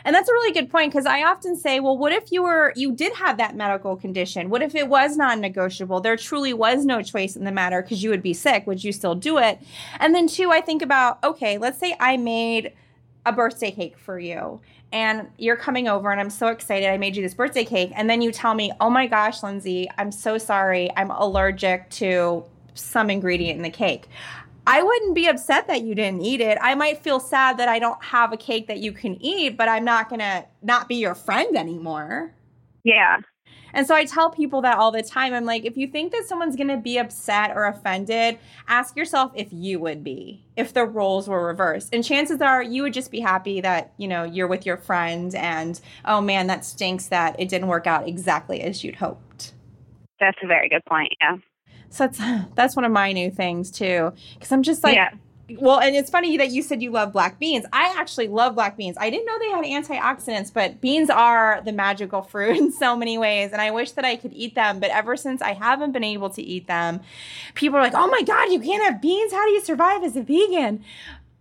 And 0.04 0.14
that's 0.14 0.28
a 0.28 0.32
really 0.32 0.52
good 0.52 0.70
point 0.70 0.92
because 0.92 1.06
I 1.06 1.22
often 1.24 1.56
say, 1.56 1.80
well, 1.80 1.96
what 1.96 2.12
if 2.12 2.32
you 2.32 2.42
were 2.42 2.72
you 2.76 2.92
did 2.92 3.12
have 3.14 3.36
that 3.36 3.54
medical 3.54 3.96
condition? 3.96 4.50
What 4.50 4.62
if 4.62 4.74
it 4.74 4.88
was 4.88 5.16
non-negotiable? 5.16 6.00
There 6.00 6.16
truly 6.16 6.52
was 6.54 6.84
no 6.84 7.02
choice 7.02 7.36
in 7.36 7.44
the 7.44 7.52
matter 7.52 7.82
because 7.82 8.02
you 8.02 8.10
would 8.10 8.22
be 8.22 8.32
sick. 8.32 8.66
Would 8.66 8.82
you 8.82 8.92
still 8.92 9.14
do 9.14 9.38
it? 9.38 9.60
And 9.98 10.14
then 10.14 10.26
two, 10.26 10.50
I 10.50 10.60
think 10.60 10.82
about, 10.82 11.22
okay, 11.22 11.58
let's 11.58 11.78
say 11.78 11.96
I 12.00 12.16
made 12.16 12.72
a 13.26 13.32
birthday 13.32 13.70
cake 13.70 13.98
for 13.98 14.18
you 14.18 14.60
and 14.92 15.28
you're 15.38 15.56
coming 15.56 15.86
over 15.86 16.10
and 16.10 16.20
I'm 16.20 16.30
so 16.30 16.48
excited 16.48 16.88
I 16.88 16.96
made 16.96 17.14
you 17.14 17.22
this 17.22 17.34
birthday 17.34 17.64
cake 17.64 17.92
and 17.94 18.08
then 18.08 18.22
you 18.22 18.32
tell 18.32 18.54
me, 18.54 18.72
"Oh 18.80 18.90
my 18.90 19.06
gosh, 19.06 19.42
Lindsay, 19.42 19.88
I'm 19.98 20.10
so 20.10 20.38
sorry. 20.38 20.90
I'm 20.96 21.10
allergic 21.10 21.90
to 21.90 22.44
some 22.74 23.10
ingredient 23.10 23.58
in 23.58 23.62
the 23.62 23.70
cake." 23.70 24.08
I 24.66 24.82
wouldn't 24.82 25.14
be 25.14 25.26
upset 25.26 25.66
that 25.68 25.82
you 25.82 25.94
didn't 25.94 26.22
eat 26.22 26.40
it. 26.40 26.58
I 26.60 26.74
might 26.74 27.02
feel 27.02 27.20
sad 27.20 27.58
that 27.58 27.68
I 27.68 27.78
don't 27.78 28.02
have 28.04 28.32
a 28.32 28.36
cake 28.36 28.66
that 28.68 28.78
you 28.78 28.92
can 28.92 29.20
eat, 29.22 29.56
but 29.56 29.68
I'm 29.68 29.84
not 29.84 30.08
going 30.08 30.20
to 30.20 30.44
not 30.62 30.88
be 30.88 30.96
your 30.96 31.14
friend 31.14 31.56
anymore. 31.56 32.34
Yeah. 32.84 33.18
And 33.72 33.86
so 33.86 33.94
I 33.94 34.04
tell 34.04 34.30
people 34.30 34.62
that 34.62 34.78
all 34.78 34.90
the 34.90 35.02
time. 35.02 35.32
I'm 35.32 35.44
like, 35.44 35.64
if 35.64 35.76
you 35.76 35.86
think 35.86 36.12
that 36.12 36.24
someone's 36.26 36.56
going 36.56 36.68
to 36.68 36.76
be 36.76 36.98
upset 36.98 37.52
or 37.54 37.66
offended, 37.66 38.38
ask 38.68 38.96
yourself 38.96 39.32
if 39.34 39.48
you 39.52 39.78
would 39.78 40.02
be, 40.02 40.44
if 40.56 40.72
the 40.74 40.84
roles 40.84 41.28
were 41.28 41.46
reversed. 41.46 41.90
And 41.92 42.04
chances 42.04 42.40
are 42.40 42.62
you 42.62 42.82
would 42.82 42.92
just 42.92 43.10
be 43.10 43.20
happy 43.20 43.60
that, 43.60 43.92
you 43.96 44.08
know, 44.08 44.24
you're 44.24 44.48
with 44.48 44.66
your 44.66 44.76
friend 44.76 45.34
and, 45.34 45.80
oh 46.04 46.20
man, 46.20 46.48
that 46.48 46.64
stinks 46.64 47.06
that 47.08 47.38
it 47.38 47.48
didn't 47.48 47.68
work 47.68 47.86
out 47.86 48.08
exactly 48.08 48.60
as 48.60 48.82
you'd 48.82 48.96
hoped. 48.96 49.52
That's 50.18 50.38
a 50.42 50.46
very 50.46 50.68
good 50.68 50.84
point. 50.86 51.14
Yeah. 51.20 51.36
So 51.90 52.06
that's 52.06 52.20
that's 52.54 52.76
one 52.76 52.84
of 52.84 52.92
my 52.92 53.12
new 53.12 53.30
things 53.30 53.70
too, 53.70 54.12
because 54.34 54.50
I'm 54.50 54.62
just 54.62 54.82
like, 54.82 54.94
yeah 54.94 55.10
well, 55.58 55.80
and 55.80 55.96
it's 55.96 56.10
funny 56.10 56.36
that 56.36 56.50
you 56.50 56.62
said 56.62 56.82
you 56.82 56.90
love 56.90 57.12
black 57.12 57.38
beans. 57.38 57.64
I 57.72 57.94
actually 57.98 58.28
love 58.28 58.54
black 58.54 58.76
beans. 58.76 58.96
I 59.00 59.10
didn't 59.10 59.26
know 59.26 59.38
they 59.38 59.50
had 59.50 59.84
antioxidants, 59.84 60.52
but 60.52 60.80
beans 60.80 61.10
are 61.10 61.60
the 61.64 61.72
magical 61.72 62.22
fruit 62.22 62.56
in 62.58 62.72
so 62.72 62.96
many 62.96 63.18
ways. 63.18 63.52
And 63.52 63.60
I 63.60 63.70
wish 63.70 63.92
that 63.92 64.04
I 64.04 64.16
could 64.16 64.32
eat 64.32 64.54
them. 64.54 64.80
But 64.80 64.90
ever 64.90 65.16
since 65.16 65.42
I 65.42 65.54
haven't 65.54 65.92
been 65.92 66.04
able 66.04 66.30
to 66.30 66.42
eat 66.42 66.66
them, 66.66 67.00
people 67.54 67.78
are 67.78 67.82
like, 67.82 67.94
oh 67.94 68.08
my 68.08 68.22
God, 68.22 68.52
you 68.52 68.60
can't 68.60 68.82
have 68.84 69.00
beans. 69.00 69.32
How 69.32 69.44
do 69.44 69.52
you 69.52 69.62
survive 69.62 70.04
as 70.04 70.16
a 70.16 70.22
vegan? 70.22 70.84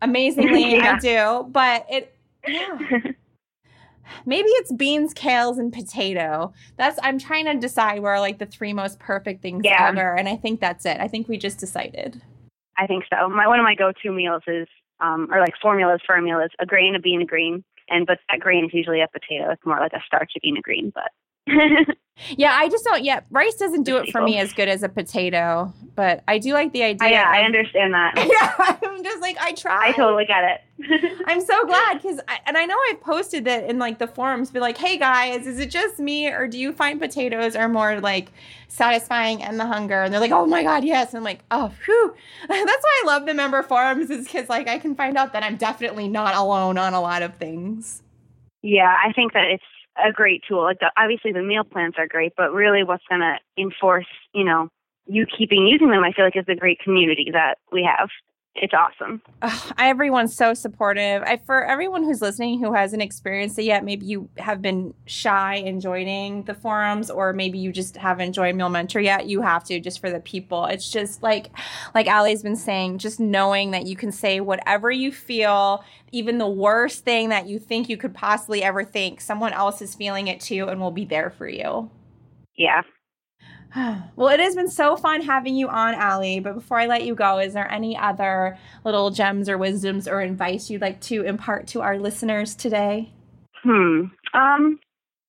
Amazingly, 0.02 0.72
yeah. 0.76 0.96
I 0.96 1.00
do. 1.00 1.48
But 1.50 1.86
it, 1.90 2.16
yeah. 2.48 2.78
Maybe 4.26 4.50
it's 4.50 4.72
beans, 4.72 5.14
kales, 5.14 5.58
and 5.58 5.72
potato. 5.72 6.54
That's 6.78 7.00
I'm 7.04 7.20
trying 7.20 7.46
to 7.46 7.56
decide 7.56 8.02
where 8.02 8.20
like 8.20 8.40
the 8.40 8.46
three 8.46 8.74
most 8.74 9.00
perfect 9.00 9.42
things 9.42 9.62
yeah. 9.64 9.88
ever. 9.90 10.16
And 10.16 10.28
I 10.28 10.36
think 10.36 10.60
that's 10.60 10.86
it. 10.86 10.98
I 11.00 11.08
think 11.08 11.28
we 11.28 11.38
just 11.38 11.60
decided. 11.60 12.22
I 12.78 12.88
think 12.88 13.04
so. 13.10 13.28
My 13.30 13.48
one 13.48 13.60
of 13.60 13.64
my 13.64 13.76
go-to 13.76 14.12
meals 14.12 14.44
is, 14.48 14.68
um, 15.02 15.28
or 15.32 15.40
like 15.40 15.54
formulas 15.62 16.02
for 16.06 16.16
a 16.16 16.48
a 16.60 16.66
grain, 16.66 16.96
a 16.96 17.00
bean, 17.00 17.22
a 17.22 17.26
green, 17.26 17.64
and 17.90 18.08
but 18.08 18.20
that 18.30 18.40
grain 18.40 18.66
is 18.66 18.74
usually 18.74 19.02
a 19.02 19.08
potato. 19.08 19.52
It's 19.52 19.66
more 19.66 19.80
like 19.80 19.94
a 19.94 20.02
starchy 20.06 20.40
bean, 20.42 20.58
a 20.58 20.62
green, 20.62 20.92
but 20.94 21.12
Yeah, 22.38 22.54
I 22.54 22.70
just 22.70 22.84
don't. 22.84 23.04
Yeah, 23.04 23.22
rice 23.32 23.56
doesn't 23.56 23.84
do 23.84 23.98
it 23.98 24.12
for 24.12 24.22
me 24.22 24.38
as 24.38 24.54
good 24.54 24.68
as 24.68 24.84
a 24.84 24.90
potato, 24.90 25.74
but 25.96 26.24
I 26.28 26.38
do 26.38 26.54
like 26.54 26.74
the 26.74 26.84
idea. 26.84 27.08
I, 27.08 27.12
yeah, 27.12 27.30
I 27.30 27.44
understand 27.44 27.94
that. 27.94 28.14
yeah, 28.18 28.90
I'm 28.90 29.04
just 29.04 29.22
like 29.22 29.38
I 29.40 29.54
try. 29.54 29.90
I 29.90 29.92
totally 29.94 30.26
get 30.26 30.44
it. 30.44 31.22
I'm 31.28 31.42
so 31.42 31.66
glad 31.66 32.02
because, 32.02 32.20
and 32.46 32.58
I 32.58 32.66
know 32.66 32.76
I've 32.90 33.02
posted 33.02 33.46
that 33.46 33.70
in 33.70 33.80
like 33.80 34.00
the 34.00 34.08
forums, 34.08 34.52
be 34.52 34.60
like, 34.60 34.78
hey 34.78 34.98
guys, 34.98 35.48
is 35.48 35.60
it 35.60 35.70
just 35.70 36.00
me 36.00 36.28
or 36.28 36.48
do 36.48 36.58
you 36.58 36.74
find 36.74 37.00
potatoes 37.00 37.56
are 37.56 37.70
more 37.70 38.00
like 38.00 38.32
satisfying 38.68 39.42
and 39.42 39.60
the 39.60 39.66
hunger? 39.66 40.02
And 40.02 40.14
they're 40.14 40.22
like, 40.22 40.32
oh 40.32 40.46
my 40.46 40.64
god, 40.64 40.84
yes. 40.84 41.10
And 41.10 41.18
I'm 41.18 41.24
like, 41.24 41.44
oh, 41.52 41.72
whew. 41.86 42.16
That's 42.48 42.84
why 42.84 43.02
I 43.04 43.08
love 43.08 43.26
the 43.26 43.34
member 43.34 43.64
forums 43.64 44.10
is 44.10 44.26
because 44.26 44.50
like 44.50 44.68
I 44.68 44.78
can 44.78 44.96
find 44.96 45.18
out 45.18 45.34
that 45.34 45.44
I'm 45.44 45.56
definitely 45.56 46.08
not 46.08 46.36
alone 46.36 46.78
on 46.78 46.94
a 46.94 47.02
lot 47.02 47.22
of 47.22 47.36
things. 47.36 48.04
yeah, 48.62 48.96
I 49.06 49.14
think 49.14 49.34
that 49.34 49.46
it's 49.46 49.64
a 50.06 50.12
great 50.12 50.44
tool. 50.48 50.64
Like 50.64 50.80
the, 50.80 50.92
obviously 50.98 51.32
the 51.32 51.44
meal 51.44 51.64
plans 51.64 51.96
are 51.98 52.08
great, 52.08 52.34
but 52.38 52.54
really 52.54 52.84
what's 52.84 53.04
going 53.10 53.22
to 53.22 53.38
enforce, 53.62 54.08
you 54.34 54.44
know, 54.44 54.70
you 55.06 55.26
keeping 55.26 55.66
using 55.66 55.90
them, 55.90 56.04
I 56.04 56.12
feel 56.12 56.26
like 56.26 56.36
is 56.38 56.46
the 56.46 56.56
great 56.56 56.80
community 56.80 57.30
that 57.34 57.58
we 57.72 57.84
have. 57.84 58.10
It's 58.62 58.74
awesome. 58.74 59.22
Everyone's 59.78 60.36
so 60.36 60.54
supportive. 60.54 61.24
I, 61.24 61.38
for 61.38 61.66
everyone 61.66 62.04
who's 62.04 62.22
listening 62.22 62.60
who 62.60 62.74
hasn't 62.74 63.02
experienced 63.02 63.58
it 63.58 63.64
yet, 63.64 63.86
maybe 63.86 64.06
you 64.06 64.28
have 64.38 64.62
been 64.62 64.94
shy 65.06 65.56
in 65.56 65.80
joining 65.80 66.44
the 66.44 66.54
forums, 66.54 67.10
or 67.10 67.32
maybe 67.32 67.58
you 67.58 67.72
just 67.72 67.96
haven't 67.96 68.34
joined 68.34 68.58
Meal 68.58 68.68
Mentor 68.68 69.00
yet. 69.00 69.28
You 69.28 69.42
have 69.42 69.64
to 69.66 69.80
just 69.80 70.02
for 70.02 70.10
the 70.10 70.20
people. 70.20 70.66
It's 70.66 70.92
just 70.92 71.24
like, 71.24 71.52
like 71.96 72.08
Ali's 72.08 72.44
been 72.44 72.58
saying, 72.58 72.98
just 72.98 73.18
knowing 73.18 73.72
that 73.72 73.88
you 73.88 73.96
can 73.96 74.12
say 74.12 74.42
whatever 74.42 74.92
you 74.92 75.14
feel, 75.14 75.86
even 76.12 76.38
the 76.38 76.50
worst 76.50 77.06
thing 77.06 77.30
that 77.30 77.48
you 77.48 77.60
think 77.60 77.88
you 77.88 77.96
could 77.96 78.14
possibly 78.14 78.62
ever 78.62 78.84
think, 78.84 79.22
someone 79.22 79.54
else 79.54 79.82
is 79.82 79.96
feeling 79.96 80.28
it 80.28 80.42
too, 80.42 80.68
and 80.68 80.82
will 80.82 80.92
be 80.92 81.06
there 81.06 81.30
for 81.30 81.48
you. 81.48 81.90
Yeah. 82.58 82.82
Well, 84.16 84.30
it 84.30 84.40
has 84.40 84.56
been 84.56 84.70
so 84.70 84.98
fun 84.98 85.22
having 85.22 85.56
you 85.56 85.70
on, 85.70 85.96
Ali. 85.96 86.40
But 86.40 86.56
before 86.56 86.80
I 86.80 86.88
let 86.88 87.04
you 87.06 87.16
go, 87.16 87.40
is 87.40 87.54
there 87.54 87.70
any 87.72 87.96
other 87.98 88.58
little 88.84 89.12
gems 89.12 89.48
or 89.48 89.58
wisdoms 89.58 90.08
or 90.08 90.22
advice 90.22 90.70
you'd 90.70 90.82
like 90.82 91.00
to 91.02 91.24
impart 91.24 91.68
to 91.68 91.82
our 91.82 91.98
listeners 91.98 92.56
today? 92.56 93.12
Hmm. 93.64 94.06
Um. 94.34 94.80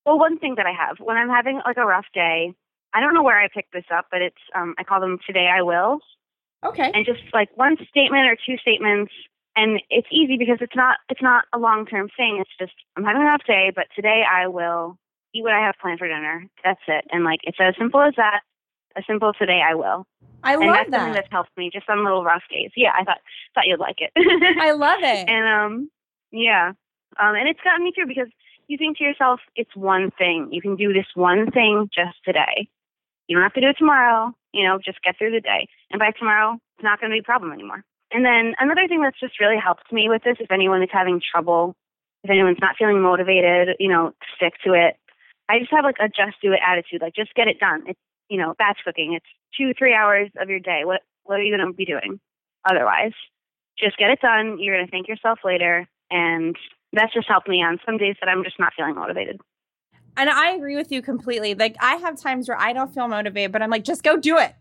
Well, 0.05 0.17
one 0.17 0.39
thing 0.39 0.55
that 0.55 0.65
I 0.65 0.71
have 0.71 0.97
when 0.99 1.17
I'm 1.17 1.29
having 1.29 1.61
like 1.65 1.77
a 1.77 1.85
rough 1.85 2.05
day, 2.13 2.53
I 2.93 2.99
don't 2.99 3.13
know 3.13 3.23
where 3.23 3.39
I 3.39 3.47
picked 3.53 3.71
this 3.73 3.85
up, 3.93 4.07
but 4.11 4.21
it's 4.21 4.41
um 4.55 4.73
I 4.77 4.83
call 4.83 4.99
them 4.99 5.19
today 5.25 5.47
I 5.53 5.61
will, 5.61 5.99
Okay. 6.65 6.91
and 6.93 7.05
just 7.05 7.21
like 7.33 7.49
one 7.55 7.77
statement 7.89 8.25
or 8.27 8.35
two 8.35 8.57
statements, 8.57 9.11
and 9.55 9.79
it's 9.89 10.07
easy 10.11 10.37
because 10.37 10.57
it's 10.61 10.75
not 10.75 10.97
it's 11.09 11.21
not 11.21 11.45
a 11.53 11.59
long 11.59 11.85
term 11.85 12.09
thing. 12.17 12.39
It's 12.41 12.49
just 12.59 12.73
I'm 12.97 13.03
having 13.03 13.21
a 13.21 13.25
rough 13.25 13.43
day, 13.45 13.71
but 13.75 13.85
today 13.95 14.23
I 14.29 14.47
will 14.47 14.97
eat 15.33 15.43
what 15.43 15.53
I 15.53 15.65
have 15.65 15.75
planned 15.81 15.99
for 15.99 16.07
dinner. 16.07 16.45
That's 16.63 16.81
it, 16.87 17.05
and 17.11 17.23
like 17.23 17.39
it's 17.43 17.57
as 17.59 17.75
simple 17.77 18.01
as 18.01 18.13
that. 18.17 18.41
As 18.95 19.05
simple 19.07 19.29
as 19.29 19.35
today 19.39 19.61
I 19.65 19.73
will, 19.73 20.05
I 20.43 20.53
and 20.53 20.61
love 20.61 20.75
that's 20.75 20.89
something 20.91 21.13
that. 21.13 21.21
that's 21.23 21.31
helped 21.31 21.55
me 21.57 21.69
just 21.71 21.87
on 21.89 22.03
little 22.03 22.23
rough 22.23 22.43
days. 22.49 22.71
Yeah, 22.75 22.91
I 22.93 23.03
thought 23.03 23.19
thought 23.55 23.67
you'd 23.67 23.79
like 23.79 23.99
it. 23.99 24.11
I 24.59 24.71
love 24.71 24.99
it. 25.01 25.25
and 25.29 25.47
um 25.47 25.89
yeah 26.31 26.69
um 27.19 27.35
and 27.35 27.47
it's 27.47 27.59
gotten 27.63 27.83
me 27.83 27.91
through 27.93 28.07
because 28.07 28.27
you 28.67 28.77
think 28.77 28.97
to 28.97 29.03
yourself 29.03 29.39
it's 29.55 29.75
one 29.75 30.11
thing 30.17 30.47
you 30.51 30.61
can 30.61 30.75
do 30.75 30.93
this 30.93 31.05
one 31.13 31.51
thing 31.51 31.89
just 31.93 32.17
today 32.23 32.67
you 33.27 33.35
don't 33.35 33.43
have 33.43 33.53
to 33.53 33.61
do 33.61 33.67
it 33.67 33.75
tomorrow 33.77 34.33
you 34.53 34.65
know 34.65 34.79
just 34.83 35.01
get 35.03 35.17
through 35.17 35.31
the 35.31 35.41
day 35.41 35.67
and 35.91 35.99
by 35.99 36.11
tomorrow 36.17 36.53
it's 36.77 36.83
not 36.83 36.99
going 36.99 37.11
to 37.11 37.15
be 37.15 37.19
a 37.19 37.23
problem 37.23 37.51
anymore 37.51 37.83
and 38.13 38.25
then 38.25 38.53
another 38.59 38.87
thing 38.87 39.01
that's 39.01 39.19
just 39.19 39.39
really 39.39 39.57
helped 39.57 39.91
me 39.91 40.07
with 40.09 40.23
this 40.23 40.37
if 40.39 40.51
anyone 40.51 40.81
is 40.81 40.89
having 40.91 41.21
trouble 41.21 41.75
if 42.23 42.29
anyone's 42.29 42.61
not 42.61 42.75
feeling 42.77 43.01
motivated 43.01 43.75
you 43.79 43.89
know 43.89 44.13
stick 44.35 44.53
to 44.63 44.73
it 44.73 44.95
i 45.51 45.59
just 45.59 45.71
have 45.71 45.83
like 45.83 45.97
a 45.99 46.07
just 46.07 46.37
do 46.41 46.51
it 46.53 46.59
attitude 46.65 47.01
like 47.01 47.13
just 47.15 47.33
get 47.35 47.47
it 47.47 47.59
done 47.59 47.83
it's 47.87 47.99
you 48.29 48.37
know 48.37 48.53
batch 48.57 48.79
cooking 48.85 49.13
it's 49.13 49.25
two 49.57 49.73
three 49.77 49.93
hours 49.93 50.29
of 50.39 50.49
your 50.49 50.59
day 50.59 50.81
what 50.85 51.01
what 51.23 51.39
are 51.39 51.43
you 51.43 51.55
going 51.55 51.65
to 51.67 51.73
be 51.73 51.85
doing 51.85 52.19
otherwise 52.69 53.13
just 53.79 53.97
get 53.97 54.11
it 54.11 54.19
done. 54.21 54.57
You're 54.59 54.75
going 54.75 54.85
to 54.85 54.91
thank 54.91 55.07
yourself 55.07 55.39
later. 55.43 55.87
And 56.11 56.55
that's 56.93 57.11
just 57.13 57.27
helped 57.27 57.47
me 57.47 57.63
on 57.63 57.79
some 57.85 57.97
days 57.97 58.15
that 58.19 58.29
I'm 58.29 58.43
just 58.43 58.59
not 58.59 58.73
feeling 58.77 58.93
motivated. 58.95 59.39
and 60.17 60.29
I 60.29 60.51
agree 60.51 60.75
with 60.75 60.91
you 60.91 61.01
completely. 61.01 61.55
Like 61.55 61.75
I 61.79 61.95
have 61.95 62.19
times 62.19 62.47
where 62.47 62.59
I 62.59 62.73
don't 62.73 62.93
feel 62.93 63.07
motivated, 63.07 63.51
but 63.51 63.63
I'm 63.63 63.71
like, 63.71 63.83
just 63.83 64.03
go 64.03 64.17
do 64.17 64.37
it. 64.37 64.53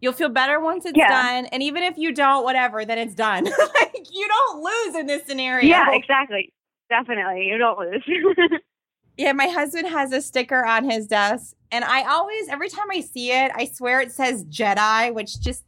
You'll 0.00 0.12
feel 0.12 0.28
better 0.28 0.60
once 0.60 0.84
it's 0.84 0.96
Yeah. 0.96 1.08
done. 1.08 1.46
And 1.46 1.62
even 1.64 1.82
if 1.82 1.98
you 1.98 2.12
don't, 2.14 2.44
whatever, 2.44 2.84
then 2.84 2.98
it's 2.98 3.14
done. 3.14 3.44
like 3.80 4.06
you 4.12 4.28
don't 4.28 4.62
lose 4.62 4.94
in 5.00 5.06
this 5.06 5.26
scenario. 5.26 5.68
Yeah, 5.68 5.86
exactly. 5.94 6.52
Definitely. 6.90 7.46
You 7.46 7.58
don't 7.58 7.78
lose. 7.78 8.04
Yeah, 9.20 9.32
my 9.32 9.48
husband 9.48 9.86
has 9.86 10.12
a 10.12 10.22
sticker 10.22 10.64
on 10.64 10.88
his 10.88 11.06
desk, 11.06 11.54
and 11.70 11.84
I 11.84 12.04
always, 12.10 12.48
every 12.48 12.70
time 12.70 12.86
I 12.90 13.02
see 13.02 13.30
it, 13.32 13.52
I 13.54 13.66
swear 13.66 14.00
it 14.00 14.12
says 14.12 14.46
Jedi, 14.46 15.12
which 15.12 15.38
just 15.38 15.62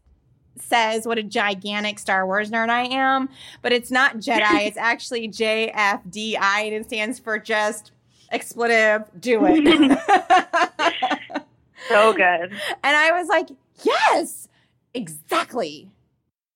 says 0.59 1.07
what 1.07 1.19
a 1.19 1.23
gigantic 1.23 1.99
Star 1.99 2.25
Wars 2.25 2.51
nerd 2.51 2.71
I 2.71 2.85
am. 2.85 3.29
But 3.61 3.75
it's 3.75 3.91
not 3.91 4.17
Jedi, 4.17 4.69
it's 4.69 4.77
actually 4.79 5.29
JFDI, 5.29 6.38
and 6.41 6.73
it 6.73 6.87
stands 6.87 7.19
for 7.19 7.38
just 7.38 7.93
expletive, 8.31 9.03
do 9.21 9.43
it. 9.45 9.99
so 11.91 12.15
good. 12.15 12.53
and 12.83 12.97
I 12.97 13.12
was 13.12 13.29
like, 13.29 13.51
yes, 13.85 14.49
exactly. 14.95 15.91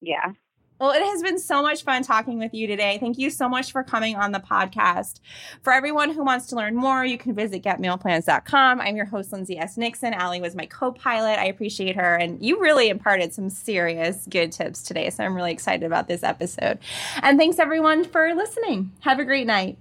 Yeah. 0.00 0.32
Well, 0.78 0.90
it 0.90 1.02
has 1.02 1.22
been 1.22 1.38
so 1.38 1.62
much 1.62 1.84
fun 1.84 2.02
talking 2.02 2.38
with 2.38 2.52
you 2.52 2.66
today. 2.66 2.98
Thank 2.98 3.16
you 3.16 3.30
so 3.30 3.48
much 3.48 3.72
for 3.72 3.82
coming 3.82 4.14
on 4.16 4.32
the 4.32 4.40
podcast. 4.40 5.20
For 5.62 5.72
everyone 5.72 6.10
who 6.10 6.22
wants 6.22 6.46
to 6.48 6.56
learn 6.56 6.76
more, 6.76 7.04
you 7.04 7.16
can 7.16 7.34
visit 7.34 7.62
getmealplans.com. 7.62 8.80
I'm 8.80 8.94
your 8.94 9.06
host, 9.06 9.32
Lindsay 9.32 9.58
S. 9.58 9.78
Nixon. 9.78 10.12
Ali 10.12 10.40
was 10.40 10.54
my 10.54 10.66
co 10.66 10.92
pilot. 10.92 11.38
I 11.38 11.46
appreciate 11.46 11.96
her. 11.96 12.16
And 12.16 12.44
you 12.44 12.60
really 12.60 12.90
imparted 12.90 13.32
some 13.32 13.48
serious 13.48 14.26
good 14.28 14.52
tips 14.52 14.82
today. 14.82 15.08
So 15.08 15.24
I'm 15.24 15.34
really 15.34 15.52
excited 15.52 15.86
about 15.86 16.08
this 16.08 16.22
episode. 16.22 16.78
And 17.22 17.38
thanks, 17.38 17.58
everyone, 17.58 18.04
for 18.04 18.34
listening. 18.34 18.92
Have 19.00 19.18
a 19.18 19.24
great 19.24 19.46
night. 19.46 19.78